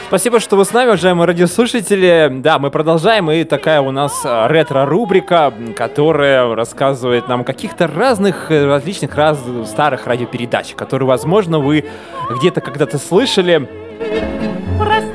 [0.06, 2.30] Спасибо, что вы с нами, уважаемые радиослушатели.
[2.32, 8.52] Да, мы продолжаем, и такая у нас а, ретро-рубрика, которая рассказывает нам о каких-то разных,
[8.52, 11.86] э, различных раз старых радиопередач, которые, возможно, вы
[12.30, 13.68] где-то когда-то слышали.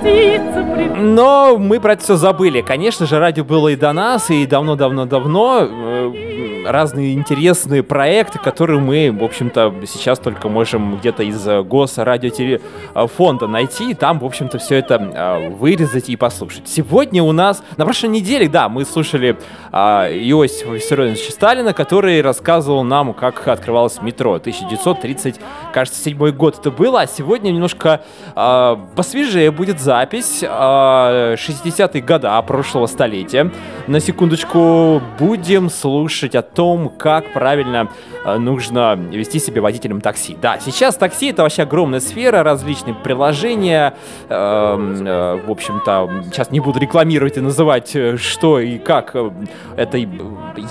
[0.03, 2.61] Но мы про это все забыли.
[2.61, 5.69] Конечно же, радио было и до нас, и давно-давно-давно.
[5.71, 13.47] э, Разные интересные проекты, которые мы, в общем-то, сейчас только можем где-то из э, госрадиофонда
[13.47, 16.69] найти, и там, в общем-то, все это э, вырезать и послушать.
[16.69, 19.39] Сегодня у нас, на прошлой неделе, да, мы слушали
[19.73, 24.35] э, Иосифа Виссарионовича Сталина, который рассказывал нам, как открывалось метро.
[24.35, 25.41] 1930,
[25.73, 28.03] кажется, седьмой год это было, а сегодня немножко
[28.37, 33.51] э, посвежее будет запись э, 60-х года прошлого столетия.
[33.89, 37.89] На секундочку будем слушать о том, как правильно
[38.25, 40.37] э, нужно вести себя водителем такси.
[40.41, 43.95] Да, сейчас такси это вообще огромная сфера, различные приложения.
[44.29, 49.29] эм, э, в общем-то, сейчас не буду рекламировать и называть, э, что и как э,
[49.77, 49.99] это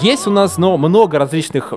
[0.02, 1.74] есть у нас, но много различных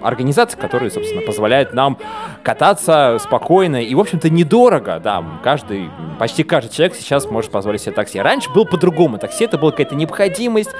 [0.00, 1.98] организаций, которые, собственно, позволяют нам
[2.44, 5.00] кататься спокойно и, в общем-то, недорого.
[5.02, 8.20] Да, каждый, почти каждый человек сейчас может позволить себе такси.
[8.20, 9.18] Раньше было по-другому.
[9.18, 10.70] Такси это была какая-то необходимость,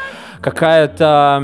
[0.41, 1.43] какая-то,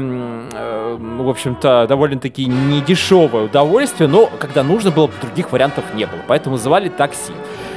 [0.53, 6.21] э, в общем-то, довольно-таки недешевое удовольствие, но когда нужно было, других вариантов не было.
[6.27, 7.33] Поэтому называли такси.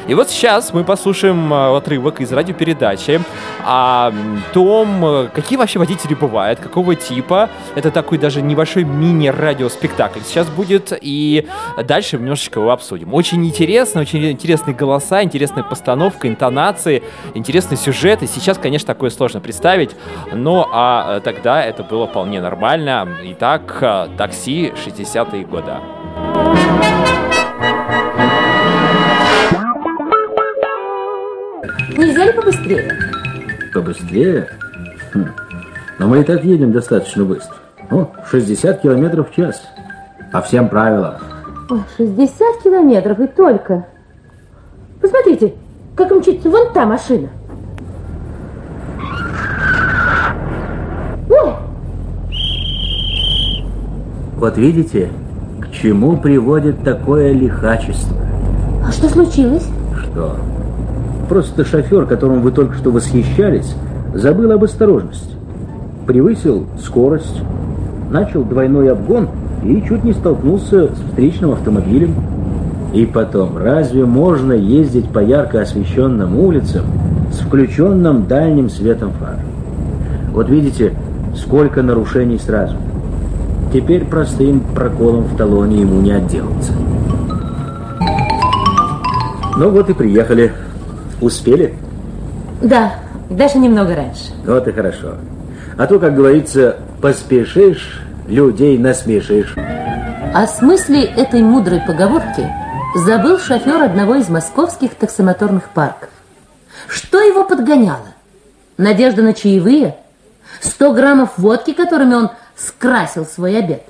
[0.07, 3.21] И вот сейчас мы послушаем э, отрывок из радиопередачи
[3.65, 7.49] о м, том, э, какие вообще водители бывают, какого типа.
[7.75, 11.47] Это такой даже небольшой мини-радиоспектакль сейчас будет, и
[11.85, 13.13] дальше немножечко его обсудим.
[13.13, 18.23] Очень интересно, очень интересные голоса, интересная постановка, интонации, интересный сюжет.
[18.23, 19.91] И сейчас, конечно, такое сложно представить,
[20.33, 23.07] но а тогда это было вполне нормально.
[23.23, 25.73] Итак, э, такси 60-е годы.
[31.97, 32.91] Нельзя ли побыстрее?
[33.73, 34.47] Побыстрее?
[35.13, 35.25] Хм.
[35.99, 37.55] Но мы и так едем достаточно быстро.
[37.91, 39.61] Ну, 60 километров в час.
[40.31, 41.15] По всем правилам.
[41.69, 43.85] Ой, 60 километров и только.
[45.01, 45.53] Посмотрите,
[45.95, 47.29] как мчится вон та машина.
[51.29, 51.53] Ой,
[54.37, 55.09] Вот видите,
[55.61, 58.17] к чему приводит такое лихачество?
[58.85, 59.67] а что случилось?
[60.03, 60.35] Что?
[61.29, 63.75] Просто шофер, которым вы только что восхищались,
[64.13, 65.35] забыл об осторожности.
[66.05, 67.41] Превысил скорость,
[68.11, 69.29] начал двойной обгон
[69.63, 72.15] и чуть не столкнулся с встречным автомобилем.
[72.93, 76.85] И потом, разве можно ездить по ярко освещенным улицам
[77.31, 79.39] с включенным дальним светом фар?
[80.31, 80.93] Вот видите,
[81.35, 82.75] сколько нарушений сразу.
[83.73, 86.73] Теперь простым проколом в талоне ему не отделаться.
[89.57, 90.51] Ну вот и приехали.
[91.23, 91.73] Успели?
[92.61, 92.95] Да,
[93.29, 94.33] даже немного раньше.
[94.45, 95.15] Вот и хорошо.
[95.77, 99.55] А то, как говорится, поспешишь, людей насмешишь.
[100.33, 102.45] О смысле этой мудрой поговорки
[102.95, 106.09] забыл шофер одного из московских таксомоторных парков.
[106.89, 108.07] Что его подгоняло?
[108.75, 109.95] Надежда на чаевые?
[110.59, 113.83] 100 граммов водки, которыми он скрасил свой обед?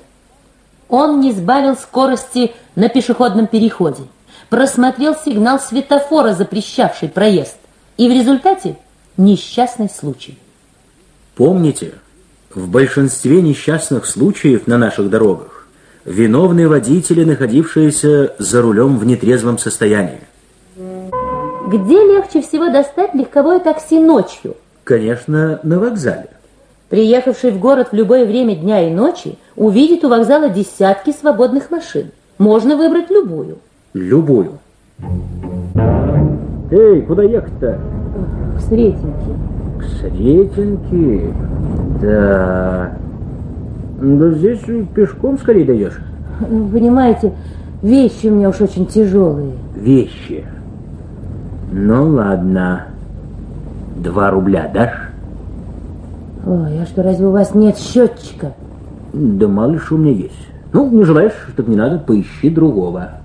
[0.88, 4.02] Он не сбавил скорости на пешеходном переходе,
[4.54, 7.56] просмотрел сигнал светофора, запрещавший проезд,
[7.96, 8.76] и в результате
[9.16, 10.38] несчастный случай.
[11.34, 11.94] Помните,
[12.54, 15.66] в большинстве несчастных случаев на наших дорогах
[16.04, 20.20] виновны водители, находившиеся за рулем в нетрезвом состоянии.
[20.76, 24.56] Где легче всего достать легковое такси ночью?
[24.84, 26.30] Конечно, на вокзале.
[26.90, 32.12] Приехавший в город в любое время дня и ночи увидит у вокзала десятки свободных машин.
[32.38, 33.58] Можно выбрать любую.
[33.94, 34.50] Любую.
[36.72, 37.78] Эй, куда ехать-то?
[38.56, 39.30] В Сретенке.
[39.78, 41.32] К Сретенке?
[42.02, 42.92] Да.
[44.02, 44.60] Да здесь
[44.96, 46.00] пешком скорее дойдешь.
[46.40, 47.32] Ну, Понимаете,
[47.82, 49.52] вещи у меня уж очень тяжелые.
[49.76, 50.44] Вещи.
[51.70, 52.86] Ну ладно.
[53.96, 55.08] Два рубля дашь?
[56.44, 58.54] Ой, а что, разве у вас нет счетчика?
[59.12, 60.48] Да мало ли что у меня есть.
[60.72, 63.20] Ну, не желаешь, так не надо, поищи другого.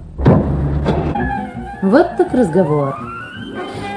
[1.81, 2.95] Вот так разговор.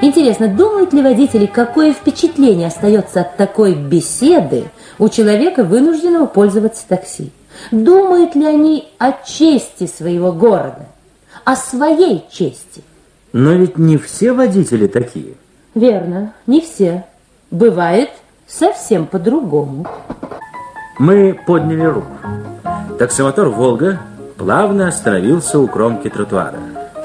[0.01, 4.65] Интересно, думают ли водители, какое впечатление остается от такой беседы
[4.99, 7.31] у человека, вынужденного пользоваться такси?
[7.71, 10.87] Думают ли они о чести своего города,
[11.43, 12.83] о своей чести?
[13.31, 15.35] Но ведь не все водители такие.
[15.75, 17.05] Верно, не все.
[17.51, 18.09] Бывает
[18.47, 19.87] совсем по-другому.
[20.99, 22.07] Мы подняли руку.
[22.99, 23.99] Таксомотор «Волга»
[24.37, 26.59] плавно остановился у кромки тротуара.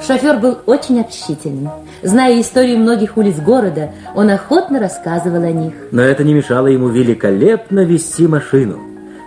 [0.05, 1.69] Шофер был очень общительным.
[2.01, 5.73] Зная истории многих улиц города, он охотно рассказывал о них.
[5.91, 8.79] Но это не мешало ему великолепно вести машину.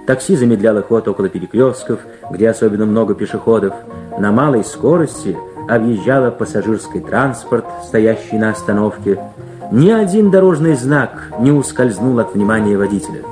[0.07, 2.01] Такси замедляло ход около перекрестков,
[2.31, 3.75] где особенно много пешеходов.
[4.19, 5.37] На малой скорости
[5.69, 9.19] объезжала пассажирский транспорт, стоящий на остановке.
[9.71, 13.23] Ни один дорожный знак не ускользнул от внимания водителя.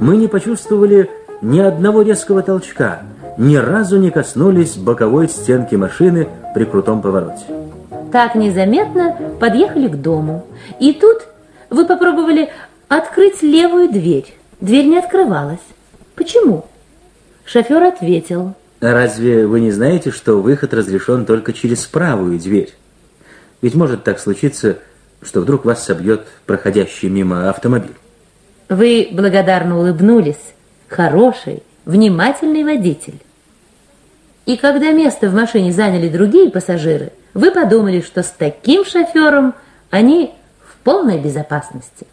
[0.00, 1.08] Мы не почувствовали
[1.40, 3.00] ни одного резкого толчка,
[3.36, 6.28] ни разу не коснулись боковой стенки машины
[6.58, 7.44] при крутом повороте.
[8.10, 10.44] Так незаметно подъехали к дому.
[10.80, 11.22] И тут
[11.70, 12.48] вы попробовали
[12.88, 14.34] открыть левую дверь.
[14.60, 15.60] Дверь не открывалась.
[16.16, 16.64] Почему?
[17.44, 18.54] Шофер ответил.
[18.80, 22.74] Разве вы не знаете, что выход разрешен только через правую дверь?
[23.62, 24.78] Ведь может так случиться,
[25.22, 27.94] что вдруг вас собьет проходящий мимо автомобиль.
[28.68, 30.54] Вы благодарно улыбнулись.
[30.88, 33.20] Хороший, внимательный водитель.
[34.48, 39.52] И когда место в машине заняли другие пассажиры, вы подумали, что с таким шофером
[39.90, 40.32] они
[40.66, 42.06] в полной безопасности.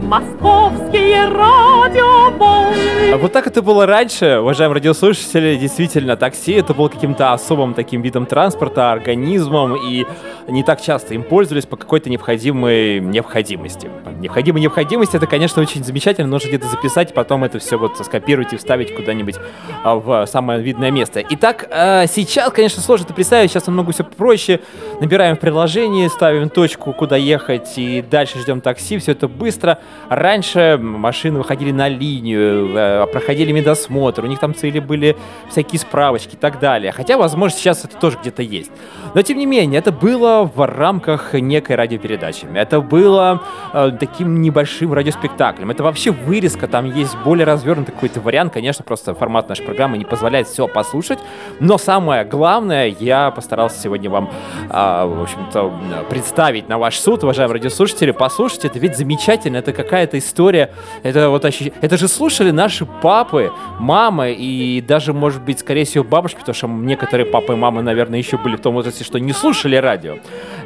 [0.00, 2.65] Московские радиоволны.
[3.14, 5.56] Вот так это было раньше, уважаемые радиослушатели.
[5.56, 10.04] Действительно, такси это было каким-то особым таким видом транспорта, организмом, и
[10.48, 13.88] не так часто им пользовались по какой-то необходимой необходимости.
[14.18, 18.56] Необходимой необходимости это, конечно, очень замечательно, нужно где-то записать, потом это все вот скопировать и
[18.56, 19.36] вставить куда-нибудь
[19.84, 21.22] а, в самое видное место.
[21.30, 24.60] Итак, а, сейчас, конечно, сложно это представить, сейчас намного все проще.
[25.00, 29.78] Набираем в приложении, ставим точку, куда ехать, и дальше ждем такси, все это быстро.
[30.08, 35.16] Раньше машины выходили на линию, э, проходили медосмотр, у них там цели были
[35.50, 36.92] всякие справочки и так далее.
[36.92, 38.70] Хотя, возможно, сейчас это тоже где-то есть.
[39.14, 42.46] Но, тем не менее, это было в рамках некой радиопередачи.
[42.54, 43.42] Это было
[43.72, 45.70] э, таким небольшим радиоспектаклем.
[45.70, 48.52] Это вообще вырезка, там есть более развернутый какой-то вариант.
[48.54, 51.18] Конечно, просто формат нашей программы не позволяет все послушать.
[51.60, 54.30] Но самое главное, я постарался сегодня вам,
[54.70, 55.72] а, в общем-то,
[56.08, 58.12] представить на ваш суд, уважаемые радиослушатели.
[58.12, 60.70] Послушайте, это ведь замечательно, это какая-то история.
[61.02, 66.04] Это вот ощущ- Это же слушали наши папы, мамы и даже, может быть, скорее всего,
[66.04, 69.32] бабушки, потому что некоторые папы и мамы, наверное, еще были в том возрасте, что не
[69.32, 70.16] слушали радио.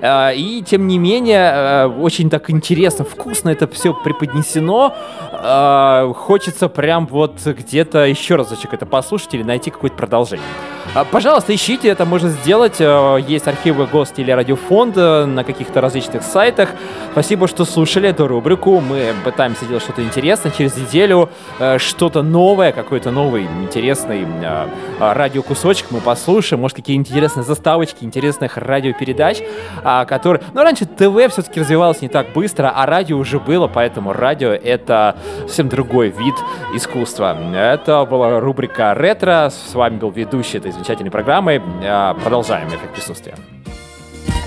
[0.03, 4.95] А, И, тем не менее, э, очень так интересно, вкусно это все преподнесено.
[5.33, 10.47] А, Хочется прям вот где-то еще разочек это послушать или найти какое-то продолжение.
[10.95, 12.77] А, Пожалуйста, ищите, это можно сделать.
[12.81, 16.71] Э, Есть архивы Гостелерадиофонда на каких-то различных сайтах.
[17.13, 18.81] Спасибо, что слушали эту рубрику.
[18.81, 20.53] Мы пытаемся делать что-то интересное.
[20.57, 21.79] Через неделю э,
[22.11, 26.61] что-то новое, какой-то новый интересный э, э, радиокусочек мы послушаем.
[26.61, 29.39] Может, какие интересные заставочки интересных радиопередач,
[29.85, 30.43] а, которые...
[30.53, 35.17] Ну, раньше ТВ все-таки развивалось не так быстро, а радио уже было, поэтому радио— это
[35.43, 36.35] совсем другой вид
[36.75, 37.37] искусства.
[37.55, 39.51] Это была рубрика «Ретро».
[39.51, 41.63] С вами был ведущий этой замечательной программы.
[41.85, 43.35] А, Продолжаем эффект присутствия.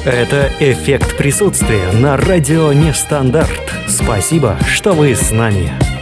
[0.05, 3.73] Это эффект присутствия на радио Нестандарт.
[3.87, 5.92] Спасибо, что вы с нами.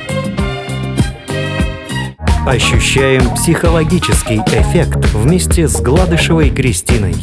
[2.46, 7.16] Ощущаем психологический эффект вместе с Гладышевой Кристиной.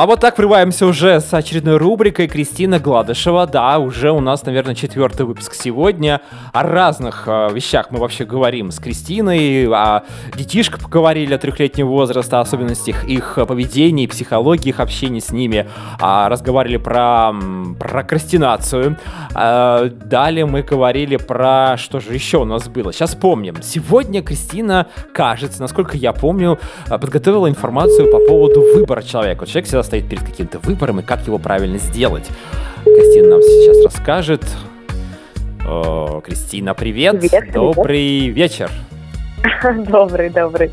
[0.00, 3.46] А вот так врываемся уже с очередной рубрикой Кристина Гладышева.
[3.46, 6.22] Да, уже у нас, наверное, четвертый выпуск сегодня.
[6.54, 9.68] О разных э, вещах мы вообще говорим с Кристиной.
[9.68, 15.68] О детишках поговорили, о трехлетнего возраста, особенностях их поведения, психологии, их общения с ними.
[16.00, 17.34] А, разговаривали про
[17.78, 18.96] прокрастинацию.
[19.34, 21.76] А, далее мы говорили про...
[21.76, 22.90] Что же еще у нас было?
[22.94, 23.56] Сейчас помним.
[23.60, 29.44] Сегодня Кристина, кажется, насколько я помню, э, подготовила информацию по поводу выбора человека.
[29.44, 32.28] Человек всегда стоит перед каким-то выбором и как его правильно сделать.
[32.84, 34.44] Кристина нам сейчас расскажет.
[35.66, 37.18] О, Кристина, привет.
[37.18, 37.54] Привет, привет.
[37.54, 38.70] Добрый вечер.
[39.88, 40.70] Добрый, добрый.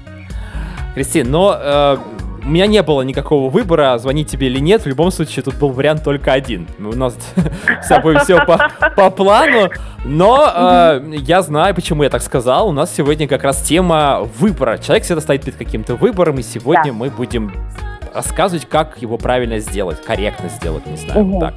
[0.93, 1.97] Кристина, но э,
[2.43, 4.83] у меня не было никакого выбора, звонить тебе или нет.
[4.83, 6.67] В любом случае, тут был вариант только один.
[6.77, 7.17] Ну, У нас
[7.83, 9.71] с тобой все по, по плану.
[10.05, 12.69] Но э, я знаю, почему я так сказал.
[12.69, 14.77] У нас сегодня как раз тема выбора.
[14.77, 16.93] Человек всегда стоит перед каким-то выбором, и сегодня Да.
[16.93, 17.51] мы будем
[18.17, 21.39] рассказывать, как его правильно сделать, корректно сделать, не знаю, Мгм.
[21.39, 21.53] так.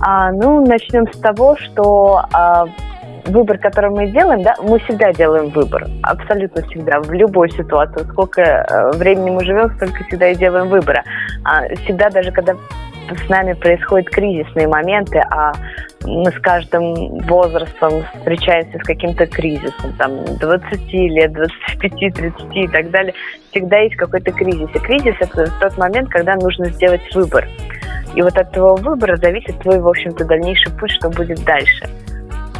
[0.00, 2.66] А, ну, начнем с того, что а,
[3.26, 5.86] выбор, который мы делаем, да, мы всегда делаем выбор.
[6.02, 8.04] Абсолютно всегда, в любой ситуации.
[8.10, 11.02] Сколько э, времени мы живем, столько всегда и делаем выбора.
[11.44, 12.54] А, всегда, даже когда
[13.24, 15.52] с нами происходят кризисные моменты, а
[16.04, 22.90] мы с каждым возрастом встречаемся с каким-то кризисом, там, 20 лет, 25, 30 и так
[22.90, 23.14] далее,
[23.50, 24.68] всегда есть какой-то кризис.
[24.74, 27.48] И кризис– это тот момент, когда нужно сделать выбор.
[28.14, 31.86] И вот от твоего выбора зависит твой, в общем-то, дальнейший путь, что будет дальше.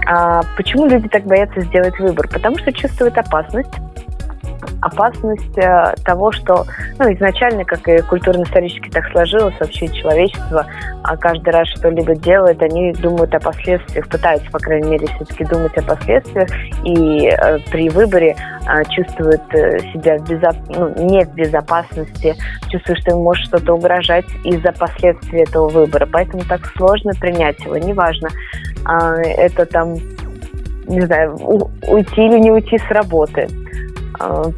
[0.06, 2.28] А, почему люди так боятся сделать выбор?
[2.28, 3.72] Потому что чувствуют опасность.
[4.80, 6.64] Опасность э, того, что
[6.98, 10.66] ну, изначально, как и культурно-исторически так сложилось, вообще человечество
[11.04, 15.76] а каждый раз что-либо делает, они думают о последствиях, пытаются, по крайней мере, все-таки думать
[15.76, 16.48] о последствиях,
[16.82, 20.50] и э, при выборе э, чувствуют э, себя в безо...
[20.70, 22.34] ну, не в безопасности,
[22.70, 26.08] чувствуют, что им может что-то угрожать из-за последствий этого выбора.
[26.10, 27.76] Поэтому так сложно принять его.
[27.76, 28.30] Неважно,
[28.86, 29.96] а, это там,
[30.86, 33.46] не знаю, у- уйти или не уйти с работы,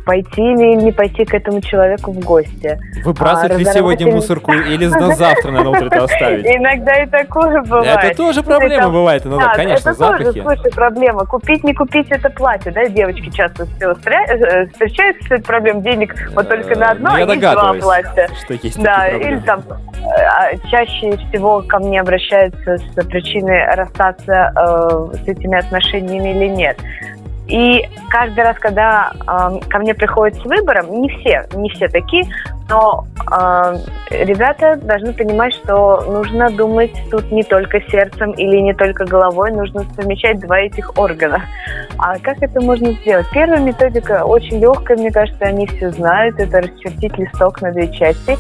[0.05, 2.79] пойти или не пойти к этому человеку в гости.
[3.05, 6.47] Выбрасывать А, ли сегодня мусорку или на завтра на утро это оставить?
[6.47, 8.05] Иногда и такое бывает.
[8.05, 11.25] Это тоже Ну, проблема там- бывает иногда, Да, конечно, это тоже, слушай, проблема.
[11.27, 16.15] Купить, не купить это платье, да, девочки часто встря- э, встречаются с этой проблемой денег
[16.35, 18.29] вот только на одно, Ну, а два платья.
[18.45, 24.53] что есть Да, или там э, а, чаще всего ко мне обращаются с причиной расстаться
[24.57, 26.79] э, с этими отношениями или нет.
[27.49, 32.25] И каждый раз, когда э, ко мне приходят с выбором, не все, не все такие,
[32.69, 33.77] но э,
[34.11, 39.85] ребята должны понимать, что нужно думать тут не только сердцем или не только головой, нужно
[39.95, 41.45] совмещать два этих органа.
[41.99, 43.27] А как это можно сделать?
[43.33, 46.41] Первая методика очень легкая, мне кажется, они все знают.
[46.41, 48.37] Это расчертить листок на две части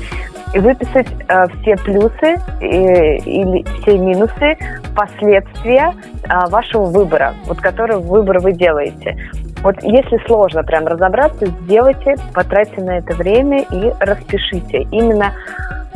[0.54, 4.56] и выписать э, все плюсы и- или все минусы,
[4.94, 5.94] последствия
[6.24, 9.16] э, вашего выбора, вот который выбор вы делаете.
[9.62, 14.82] Вот если сложно прям разобраться, сделайте, потратьте на это время и распишите.
[14.92, 15.32] Именно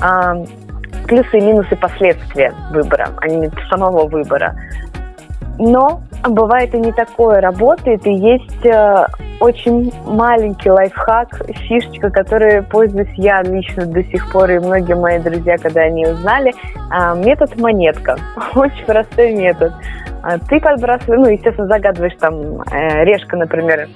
[0.02, 0.44] э,
[1.06, 4.54] плюсы и минусы последствия выбора, а не самого выбора.
[5.58, 9.06] Но бывает и не такое работает, и есть э,
[9.40, 15.56] очень маленький лайфхак, фишечка, которой пользуюсь я лично до сих пор, и многие мои друзья,
[15.56, 16.52] когда они узнали,
[16.90, 18.16] а, метод монетка.
[18.54, 19.72] Очень простой метод.
[20.22, 23.88] А, Ты подбрасываешь, ну, естественно, загадываешь там э, решка, например,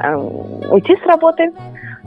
[0.00, 1.52] э, уйти с работы,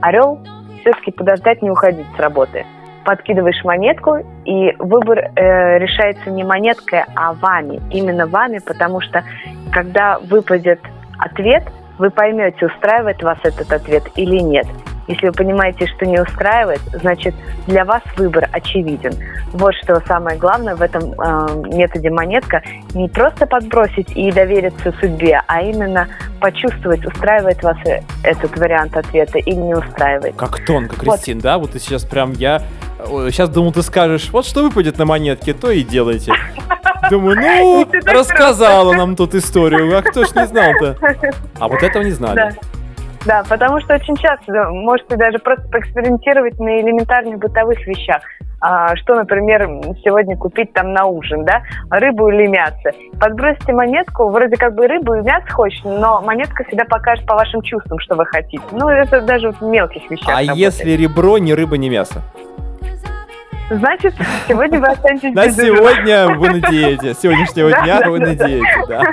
[0.02, 0.40] орел
[0.82, 2.66] все-таки подождать, не уходить с работы.
[3.08, 7.80] Подкидываешь монетку, и выбор э, решается не монеткой, а вами.
[7.90, 9.24] Именно вами, потому что
[9.72, 10.82] когда выпадет
[11.18, 11.64] ответ,
[12.00, 14.68] вы поймете, устраивает вас этот ответ или нет.
[15.08, 17.34] Если вы понимаете, что не устраивает, значит
[17.66, 19.14] для вас выбор очевиден.
[19.54, 22.62] Вот что самое главное в этом э, методе монетка.
[22.94, 26.10] Не просто подбросить и довериться судьбе, а именно
[26.42, 30.36] почувствовать, устраивает вас э- этот вариант ответа или не устраивает.
[30.36, 31.16] Как тонко, Вот.
[31.16, 31.58] Кристин, да?
[31.58, 32.62] Вот ты сейчас прям я...
[33.06, 36.34] Сейчас думал, ты скажешь, вот что выпадет на монетке, то и делайте.
[37.10, 40.96] Думаю, ну, рассказала нам тут историю, а кто ж не знал-то?
[41.60, 42.36] А вот этого не знали.
[42.36, 42.50] Да.
[43.26, 48.22] Да, потому что очень часто можете даже просто поэкспериментировать на элементарных бытовых вещах.
[48.62, 49.68] А, что, например,
[50.04, 51.62] сегодня купить там на ужин, да?
[51.92, 52.92] Рыбу или мясо.
[53.20, 57.62] Подбросите монетку, вроде как бы рыбу и мясо хочется, но монетка всегда покажет по вашим
[57.64, 58.64] чувствам, что вы хотите.
[58.72, 60.58] Ну, это даже в мелких вещах А работает.
[60.58, 62.22] если ребро не рыба, не мясо?
[63.70, 64.14] Значит,
[64.48, 67.14] сегодня вы останетесь На сегодня вы на диете.
[67.14, 69.04] С сегодняшнего дня вы на диете, да.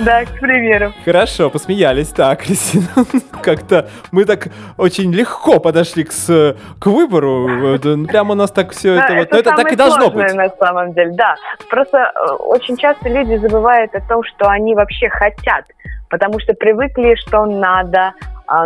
[0.00, 0.92] Да, к примеру.
[1.04, 2.08] Хорошо, посмеялись.
[2.08, 2.86] Так, Кристина,
[3.42, 7.74] как-то мы так очень легко подошли к, с- к выбору.
[7.76, 7.78] Э,
[8.08, 9.30] Прямо у нас так все это вот.
[9.30, 10.32] Но это так и должно быть.
[10.34, 11.36] на самом деле, да.
[11.70, 15.66] Просто э, очень часто люди забывают о том, что они вообще хотят,
[16.08, 18.12] потому что привыкли, что надо,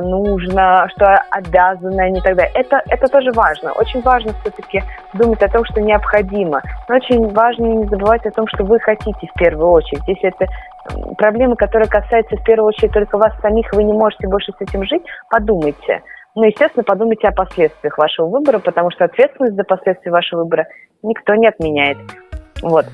[0.00, 2.52] нужно, что обязаны, и так далее.
[2.54, 3.72] Это, это тоже важно.
[3.72, 4.82] Очень важно все-таки
[5.14, 6.60] думать о том, что необходимо.
[6.88, 10.02] Но очень важно не забывать о том, что вы хотите в первую очередь.
[10.06, 10.46] Если это
[11.16, 14.84] проблемы, которые касаются в первую очередь только вас самих, вы не можете больше с этим
[14.84, 16.02] жить, подумайте.
[16.34, 20.66] Ну, естественно, подумайте о последствиях вашего выбора, потому что ответственность за последствия вашего выбора
[21.02, 21.98] никто не отменяет.
[22.62, 22.86] Вот.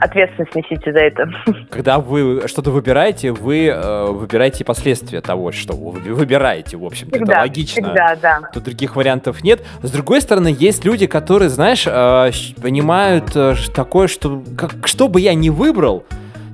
[0.00, 1.30] Ответственность несите за это.
[1.70, 7.16] Когда вы что-то выбираете, вы э, выбираете последствия того, что вы выбираете, в общем-то.
[7.16, 7.82] Это Всегда, логично.
[7.82, 8.40] всегда, да.
[8.52, 9.60] Тут других вариантов нет.
[9.82, 12.30] С другой стороны, есть люди, которые, знаешь, э,
[12.62, 16.04] понимают э, такое, что как, что бы я ни выбрал,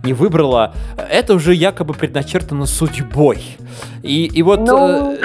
[0.06, 0.72] не выбрала,
[1.10, 3.38] это уже якобы предначертано судьбой.
[4.02, 5.12] И, и вот Ну.
[5.12, 5.16] э,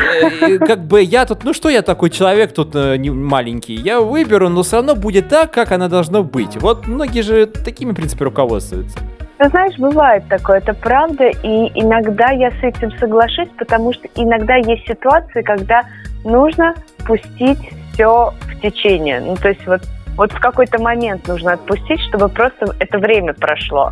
[0.41, 4.01] э, как бы я тут, ну что я такой человек тут э, не маленький, я
[4.01, 6.57] выберу, но все равно будет так, как оно должно быть.
[6.61, 8.97] Вот многие же такими, в принципе, руководствуются.
[9.37, 14.55] Ты знаешь, бывает такое, это правда, и иногда я с этим соглашусь, потому что иногда
[14.55, 15.81] есть ситуации, когда
[16.23, 16.75] нужно
[17.07, 17.57] пустить
[17.93, 19.19] все в течение.
[19.19, 19.81] Ну, то есть вот,
[20.15, 23.91] вот в какой-то момент нужно отпустить, чтобы просто это время прошло.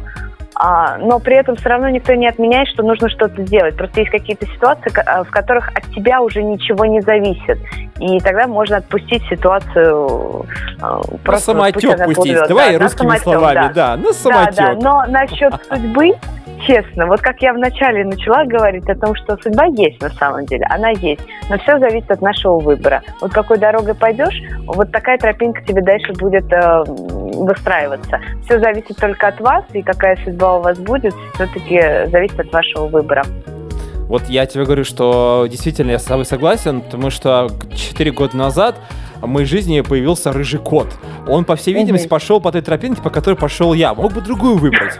[0.55, 3.77] А, но при этом все равно никто не отменяет, что нужно что-то сделать.
[3.77, 7.59] Просто есть какие-то ситуации, а, в которых от тебя уже ничего не зависит.
[7.99, 10.45] И тогда можно отпустить ситуацию
[10.81, 12.23] а, На просто пусть самотек она пустить.
[12.23, 12.47] плывет.
[12.47, 13.69] Давай Да, на русскими самотек, словами, да.
[13.73, 14.55] да, на Да, самотек.
[14.55, 16.11] да, но насчет судьбы,
[16.65, 20.65] честно, вот как я вначале начала говорить о том, что судьба есть на самом деле,
[20.69, 23.01] она есть, но все зависит от нашего выбора.
[23.21, 28.19] Вот какой дорогой пойдешь, вот такая тропинка тебе дальше будет э, выстраиваться.
[28.45, 32.87] Все зависит только от вас, и какая судьба у вас будет, все-таки зависит от вашего
[32.87, 33.23] выбора.
[34.09, 38.75] Вот я тебе говорю, что действительно я с тобой согласен, потому что 4 года назад
[39.21, 40.87] в моей жизни появился рыжий кот.
[41.27, 43.93] Он, по всей видимости, пошел по той тропинке, по которой пошел я.
[43.93, 44.99] Мог бы другую выбрать.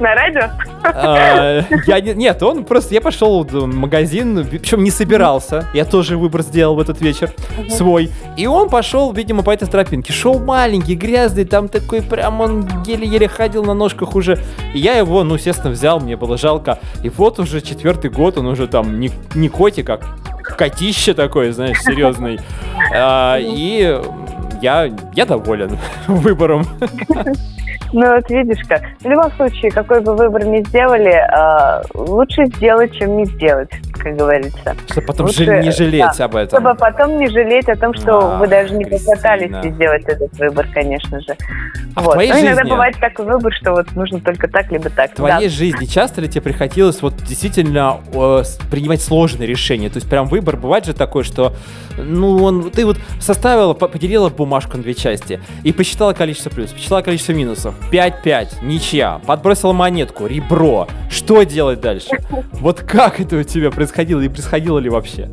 [0.00, 0.50] На радио?
[0.82, 5.66] А, Я не- нет, он просто я пошел в магазин, причем не собирался.
[5.74, 7.30] Я тоже выбор сделал в этот вечер
[7.70, 8.10] свой.
[8.36, 10.12] И он пошел, видимо, по этой тропинке.
[10.12, 14.38] Шел маленький, грязный, там такой прям он еле-еле ходил на ножках уже.
[14.74, 16.78] И я его, ну, естественно, взял, мне было жалко.
[17.02, 20.00] И вот уже четвертый год, он уже там не, не котик, а
[20.58, 22.38] котище такое, знаешь, серьезный.
[22.94, 24.00] А, И
[24.60, 25.78] я, я доволен
[26.08, 26.66] выбором.
[27.96, 28.82] Ну вот видишь как.
[29.00, 33.70] В любом случае, какой бы выбор ни сделали, э, лучше сделать, чем не сделать,
[34.02, 34.74] как говорится.
[34.90, 36.60] Чтобы потом Лучше, жи- не жалеть да, об этом.
[36.60, 40.66] Чтобы потом не жалеть о том, что А, вы даже не попытались сделать этот выбор,
[40.74, 41.36] конечно же.
[41.94, 42.14] А в вот.
[42.14, 45.12] твоей Но иногда жизни- бывает такой выбор, что вот нужно только так, либо так.
[45.12, 45.54] В твоей Да.
[45.54, 48.42] жизни часто ли тебе приходилось вот действительно э,
[48.72, 49.88] принимать сложные решения?
[49.88, 51.54] То есть прям выбор бывает же такой, что
[51.96, 56.74] ну он ты вот составила, по- поделила бумажку на две части и посчитала количество плюсов,
[56.74, 57.76] посчитала количество минусов.
[57.90, 60.88] 5-5, ничья, подбросила монетку, ребро.
[61.10, 62.10] Что делать дальше?
[62.52, 65.28] Вот как это у тебя происходило и происходило ли вообще?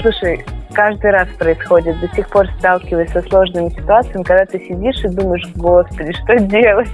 [0.00, 5.08] Слушай, каждый раз происходит, до сих пор сталкиваюсь со сложными ситуациями, когда ты сидишь и
[5.08, 6.90] думаешь, господи, что делать?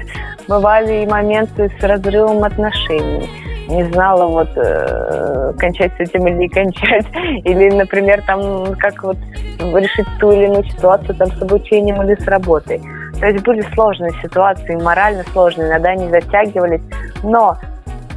[0.49, 3.29] Бывали и моменты с разрывом отношений.
[3.69, 7.07] Не знала вот э, кончать с этим или не кончать.
[7.45, 9.17] Или, например, там как вот
[9.59, 12.83] решить ту или иную ситуацию там с обучением или с работой.
[13.23, 16.83] То есть были сложные ситуации, морально сложные, иногда они затягивались.
[17.23, 17.57] Но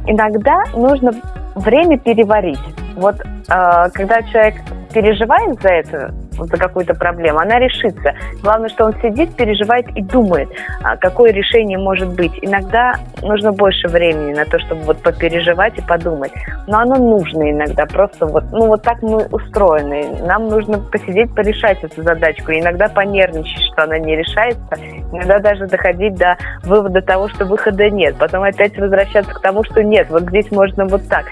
[0.04, 1.12] иногда нужно
[1.54, 2.58] время переварить.
[2.96, 4.56] Вот э, когда человек
[4.92, 6.14] переживает за это,
[6.44, 8.14] за какую-то проблему, она решится.
[8.42, 10.48] Главное, что он сидит, переживает и думает,
[10.82, 12.32] а, какое решение может быть.
[12.42, 16.32] Иногда нужно больше времени на то, чтобы вот попереживать и подумать.
[16.66, 17.86] Но оно нужно иногда.
[17.86, 20.22] Просто вот, ну вот так мы устроены.
[20.26, 22.52] Нам нужно посидеть, порешать эту задачку.
[22.52, 24.76] И иногда понервничать, что она не решается.
[25.12, 28.16] Иногда даже доходить до вывода того, что выхода нет.
[28.18, 31.26] Потом опять возвращаться к тому, что нет, вот здесь можно вот так.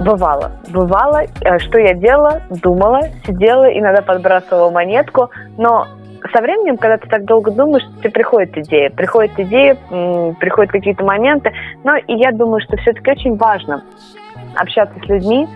[0.00, 0.52] Бывало.
[0.68, 1.22] Бывало.
[1.42, 2.42] Э, Что я делала?
[2.50, 5.30] Думала, сидела, иногда подбрасывала монетку.
[5.56, 5.86] Но
[6.32, 8.90] со временем, когда ты так долго думаешь, тебе приходит идея.
[8.90, 9.76] Приходит идея,
[10.38, 11.52] приходят какие-то моменты.
[11.84, 13.82] Но и я думаю, что все-таки очень важно
[14.56, 15.48] общаться с людьми,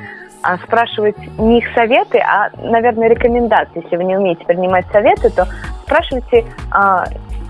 [0.43, 3.82] а, спрашивать не их советы, а, наверное, рекомендации.
[3.82, 5.47] Если вы не умеете принимать советы, то
[5.82, 7.05] спрашивайте, а,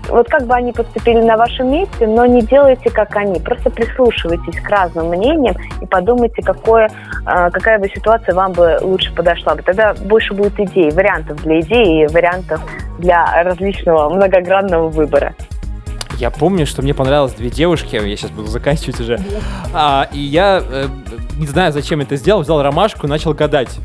[0.09, 3.39] вот как бы они поступили на вашем месте, но не делайте, как они.
[3.39, 6.89] Просто прислушивайтесь к разным мнениям и подумайте, какое,
[7.25, 9.61] а, какая бы ситуация вам бы лучше подошла бы.
[9.61, 12.61] Тогда больше будет идей, вариантов для идей и вариантов
[12.99, 15.33] для различного многогранного выбора.
[16.17, 19.19] Я помню, что мне понравилось две девушки, я сейчас буду заканчивать уже.
[19.73, 20.85] А, и я э,
[21.37, 23.79] не знаю, зачем это сделал, взял ромашку и начал гадать.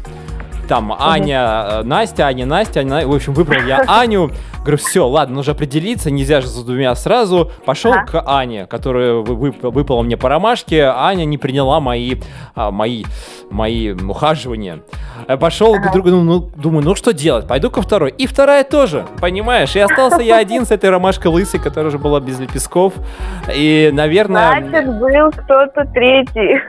[0.68, 4.30] Там Аня, э, Настя, Аня, Настя, Аня, в общем, выбрал я Аню.
[4.60, 7.52] Говорю, все, ладно, нужно определиться, нельзя же за двумя сразу.
[7.64, 8.04] Пошел Ага.
[8.06, 10.82] к Ане, которая вы- вы- выпала мне по ромашке.
[10.92, 12.16] Аня не приняла мои,
[12.56, 13.04] а, мои,
[13.48, 14.80] мои ухаживания.
[15.28, 17.46] Я Пошел к другу, ну, ну, думаю, ну что делать?
[17.46, 18.10] Пойду ко второй.
[18.10, 19.76] И вторая тоже, понимаешь?
[19.76, 22.92] И остался я один с этой ромашкой лысой, которая уже была без лепестков.
[23.54, 24.60] И, наверное...
[24.68, 26.60] Значит, был кто-то третий.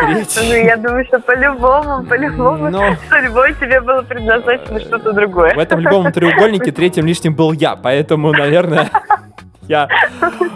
[0.00, 0.48] Третий.
[0.48, 2.96] Ну, я думаю, что по-любому, по-любому Но-
[3.28, 5.54] судьбой тебе было предназначено что-то другое.
[5.54, 8.90] В этом любом треугольнике третьим лишним был я, поэтому, наверное,
[9.68, 9.88] я,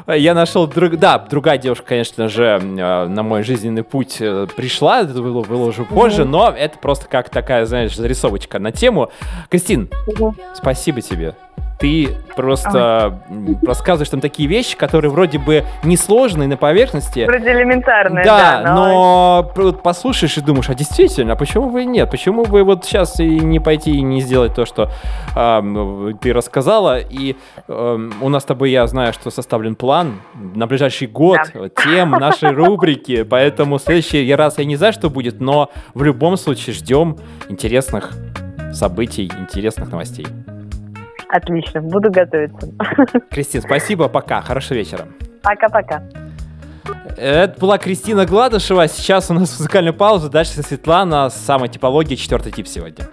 [0.07, 5.03] я нашел друг, да, другая девушка, конечно же, э, на мой жизненный путь э, пришла,
[5.03, 9.11] это было, было уже позже, но это просто как такая, знаешь, зарисовочка на тему.
[9.51, 9.89] Кристин,
[10.55, 11.35] спасибо тебе.
[11.83, 18.25] Ты просто м, рассказываешь там такие вещи, которые вроде бы несложные на поверхности, Вроде элементарное,
[18.25, 22.09] да, да, но вот послушаешь и думаешь, а действительно, а почему бы и нет?
[22.11, 24.91] Почему бы вот сейчас и не пойти и не сделать то, что
[25.35, 27.01] ам, ты рассказала?
[27.01, 27.37] И
[27.69, 31.69] ам, у нас с тобой, я знаю, что составлен план на ближайший год Да.
[31.83, 36.37] тем нашей рубрики, поэтому в следующий раз я не знаю, что будет, но в любом
[36.37, 37.17] случае ждем
[37.49, 38.13] интересных
[38.73, 40.27] событий, интересных новостей.
[41.33, 42.69] Отлично, буду готовиться.
[43.31, 45.09] Кристин, спасибо, пока, хорошего вечера.
[45.43, 46.03] Пока-пока.
[47.17, 48.87] Это была Кристина Гладышева.
[48.87, 50.29] Сейчас у нас музыкальная пауза.
[50.29, 53.07] Дальше Светлана с самой типологией четвертый тип сегодня.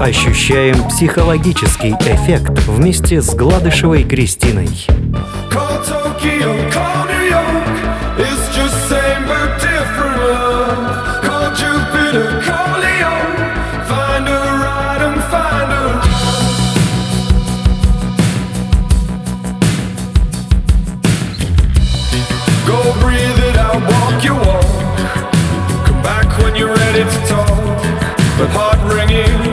[0.00, 4.68] Ощущаем психологический эффект вместе с Гладышевой Кристиной.
[5.50, 7.09] Call Tokyo, call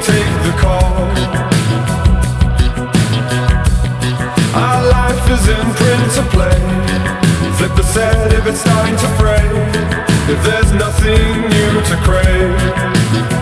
[0.08, 0.94] take the call.
[4.56, 6.60] Our life is in print to play.
[7.58, 9.48] Flip the set if it's starting to fray.
[10.34, 13.37] If there's nothing new to crave.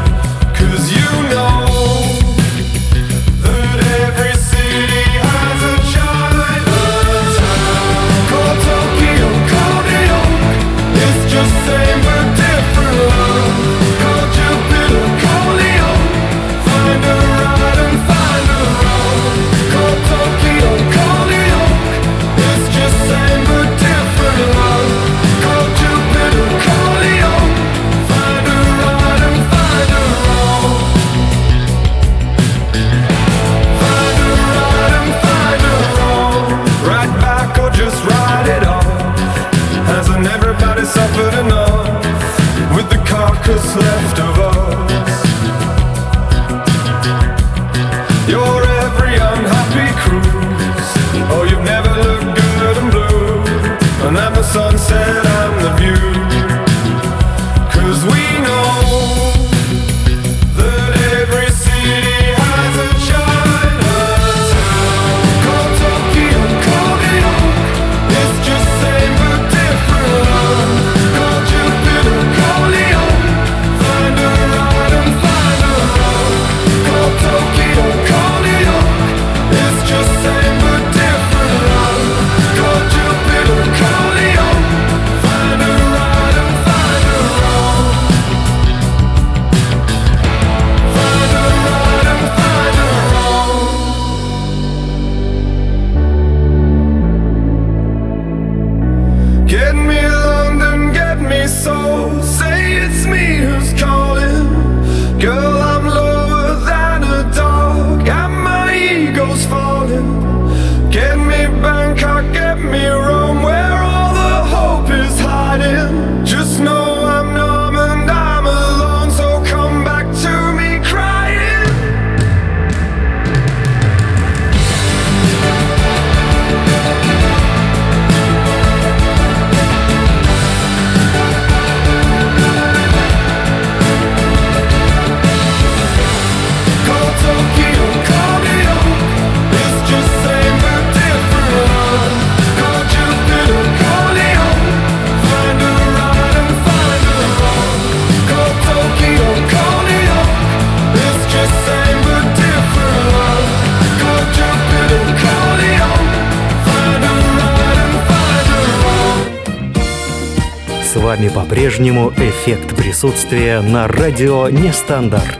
[161.15, 165.39] Вами по-прежнему эффект присутствия на радио Нестандарт.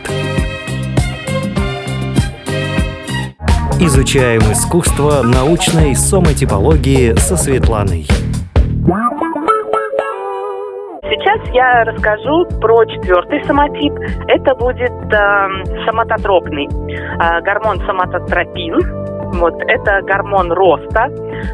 [3.80, 8.06] Изучаем искусство научной сомотипологии со Светланой.
[11.04, 13.94] Сейчас я расскажу про четвертый самотип.
[14.28, 16.68] Это будет эм, соматотропный.
[16.68, 19.05] Э, гормон соматотропин.
[19.34, 21.08] Вот, это гормон роста.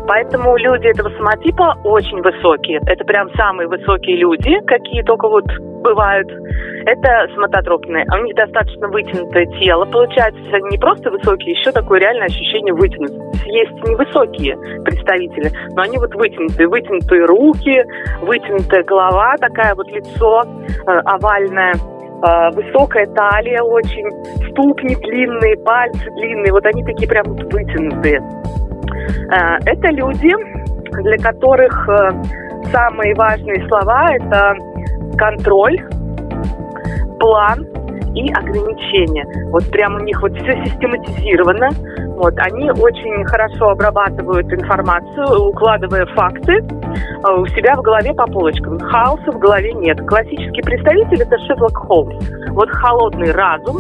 [0.08, 2.80] Поэтому люди этого самотипа очень высокие.
[2.86, 5.46] Это прям самые высокие люди, какие только вот
[5.82, 6.28] бывают.
[6.86, 8.06] Это соматотропные.
[8.12, 9.86] У них достаточно вытянутое тело.
[9.86, 13.50] Получается, не просто высокие, еще такое реальное ощущение вытянутости.
[13.50, 16.68] Есть невысокие представители, но они вот вытянутые.
[16.68, 17.84] Вытянутые руки,
[18.22, 21.74] вытянутая голова, такая вот лицо э, овальное.
[22.24, 24.08] Э, высокая талия очень,
[24.52, 28.22] ступни длинные, пальцы длинные, вот они такие прям вытянутые.
[29.32, 30.30] Э, Это люди,
[31.02, 32.12] для которых э,
[32.72, 34.56] самые важные слова– это
[35.18, 35.78] контроль,
[37.20, 37.66] план
[38.14, 39.26] и ограничения.
[39.50, 41.70] Вот прям у них вот все систематизировано.
[42.22, 48.78] Вот, они очень хорошо обрабатывают информацию, укладывая факты э, у себя в голове по полочкам.
[48.78, 50.00] Хаоса в голове нет.
[50.06, 52.14] Классический представитель– это Шерлок Холмс.
[52.50, 53.78] Вот холодный разум,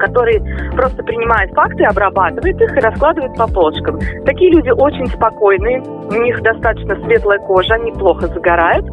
[0.00, 0.42] который
[0.74, 4.00] просто принимает факты, обрабатывает их и раскладывает по полочкам.
[4.26, 8.84] Такие люди очень спокойные, у них достаточно светлая кожа, они плохо загорают.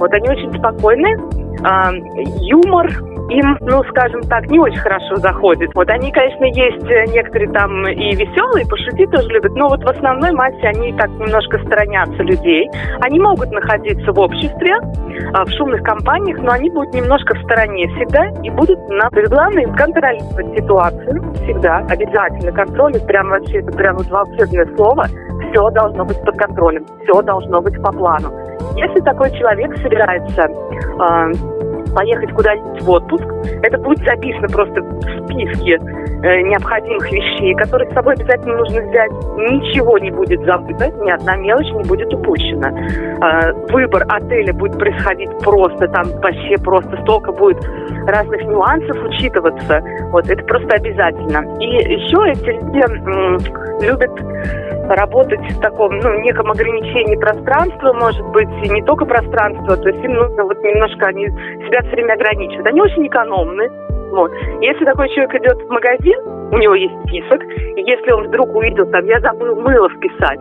[0.00, 1.16] Вот они очень спокойные,
[1.64, 1.92] а,
[2.40, 2.88] юмор
[3.30, 5.70] им, ну, скажем так, не очень хорошо заходит.
[5.74, 9.88] Вот они, конечно, есть э, некоторые там и веселые, пошутить тоже любят, но вот в
[9.88, 12.68] основной массе они так немножко сторонятся людей.
[13.02, 14.76] Они могут находиться в обществе,
[15.34, 19.10] а, в шумных компаниях, но они будут немножко в стороне всегда и будут на...
[19.10, 25.04] То главное контролировать ситуацию всегда, обязательно контроль, прям вообще, это прям вот волшебное слово,
[25.50, 28.47] все должно быть под контролем, все должно быть по плану.
[28.76, 31.32] Если такой человек собирается э,
[31.94, 33.24] поехать куда-нибудь в отпуск,
[33.62, 35.78] это будет записано просто в списке
[36.22, 39.10] э, необходимых вещей, которые с собой обязательно нужно взять.
[39.10, 42.70] Ничего не будет забыто, ни одна мелочь не будет упущена.
[42.70, 47.58] Э, выбор отеля будет происходить просто, там вообще просто столько будет
[48.06, 49.80] разных нюансов учитываться.
[50.10, 51.44] Вот, это просто обязательно.
[51.60, 53.38] И еще эти люди м,
[53.80, 54.10] любят
[54.96, 60.04] работать в таком, ну, неком ограничении пространства, может быть, и не только пространства, то есть
[60.04, 62.66] им нужно вот немножко, они себя все время ограничивают.
[62.66, 63.68] Они очень экономны,
[64.10, 64.32] вот.
[64.60, 66.18] Если такой человек идет в магазин,
[66.50, 70.40] у него есть список, и если он вдруг увидел, там, я забыл мыло вписать,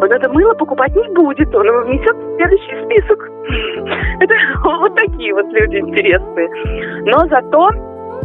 [0.00, 3.30] он это мыло покупать не будет, он его внесет в следующий список.
[4.20, 4.34] Это
[4.64, 6.48] вот такие вот люди интересные.
[7.06, 7.70] Но зато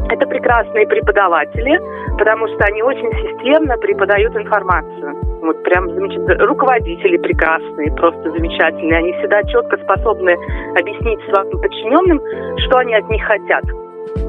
[0.09, 1.79] это прекрасные преподаватели,
[2.17, 5.15] потому что они очень системно преподают информацию.
[5.41, 6.45] Вот прям замечательно.
[6.45, 8.99] Руководители прекрасные, просто замечательные.
[8.99, 10.37] Они всегда четко способны
[10.79, 12.21] объяснить своим подчиненным,
[12.59, 13.63] что они от них хотят.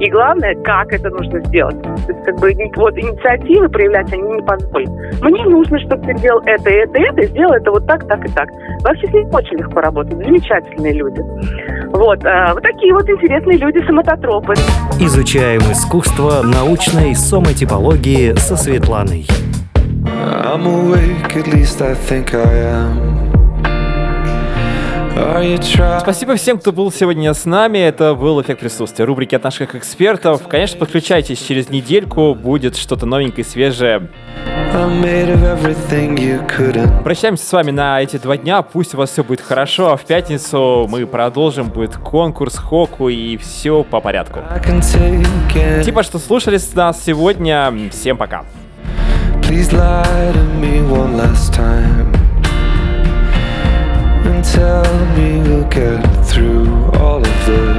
[0.00, 1.80] И главное, как это нужно сделать.
[1.82, 4.90] То есть, как бы, вот инициативы проявлять они не позволят.
[5.22, 8.28] Мне нужно, чтобы ты делал это, это, это, и сделал это вот так, так и
[8.32, 8.48] так.
[8.82, 10.14] Вообще с ними очень легко работать.
[10.14, 11.20] Замечательные люди.
[11.92, 14.54] Вот, а, вот такие вот интересные люди самототропы.
[14.98, 19.26] Изучаем искусство научной сомотипологии со Светланой.
[20.04, 23.43] I'm awake, at least I think I am.
[26.00, 27.78] Спасибо всем, кто был сегодня с нами.
[27.78, 30.46] Это был «Эффект присутствия», рубрики от наших экспертов.
[30.48, 34.08] Конечно, подключайтесь через недельку, будет что-то новенькое, свежее.
[37.04, 38.62] Прощаемся с вами на эти два дня.
[38.62, 39.92] Пусть у вас все будет хорошо.
[39.92, 41.68] А в пятницу мы продолжим.
[41.68, 44.40] Будет конкурс, хоку и все по порядку.
[45.84, 47.72] Типа, что слушали нас сегодня.
[47.92, 48.44] Всем пока.
[49.42, 52.23] Please lie to me one last time
[54.26, 56.66] and tell me we'll get through
[57.00, 57.76] all of this.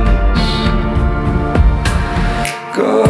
[2.76, 3.05] God,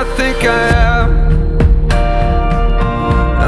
[0.00, 1.10] I think I am.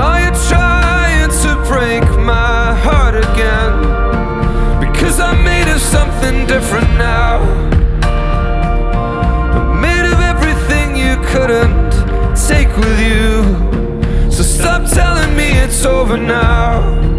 [0.05, 3.73] Are you trying to break my heart again?
[4.79, 7.41] Because I'm made of something different now.
[8.05, 11.91] I'm made of everything you couldn't
[12.37, 14.31] take with you.
[14.31, 17.12] So stop telling me it's over now.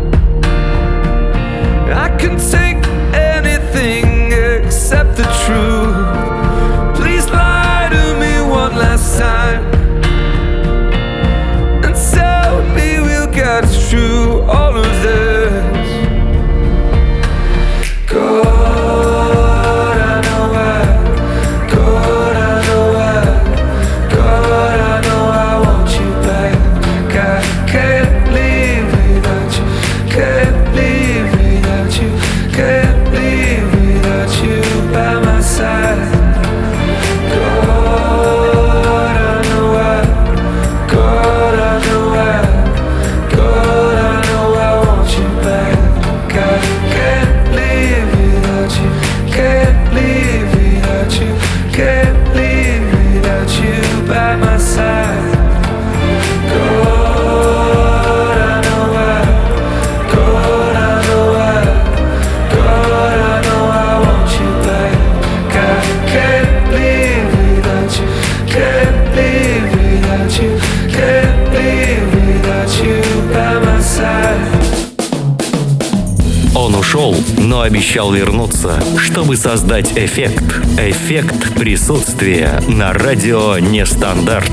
[77.64, 80.44] Ушел, но обещал вернуться, чтобы создать эффект.
[80.78, 84.52] Эффект присутствия на радио Нестандарт.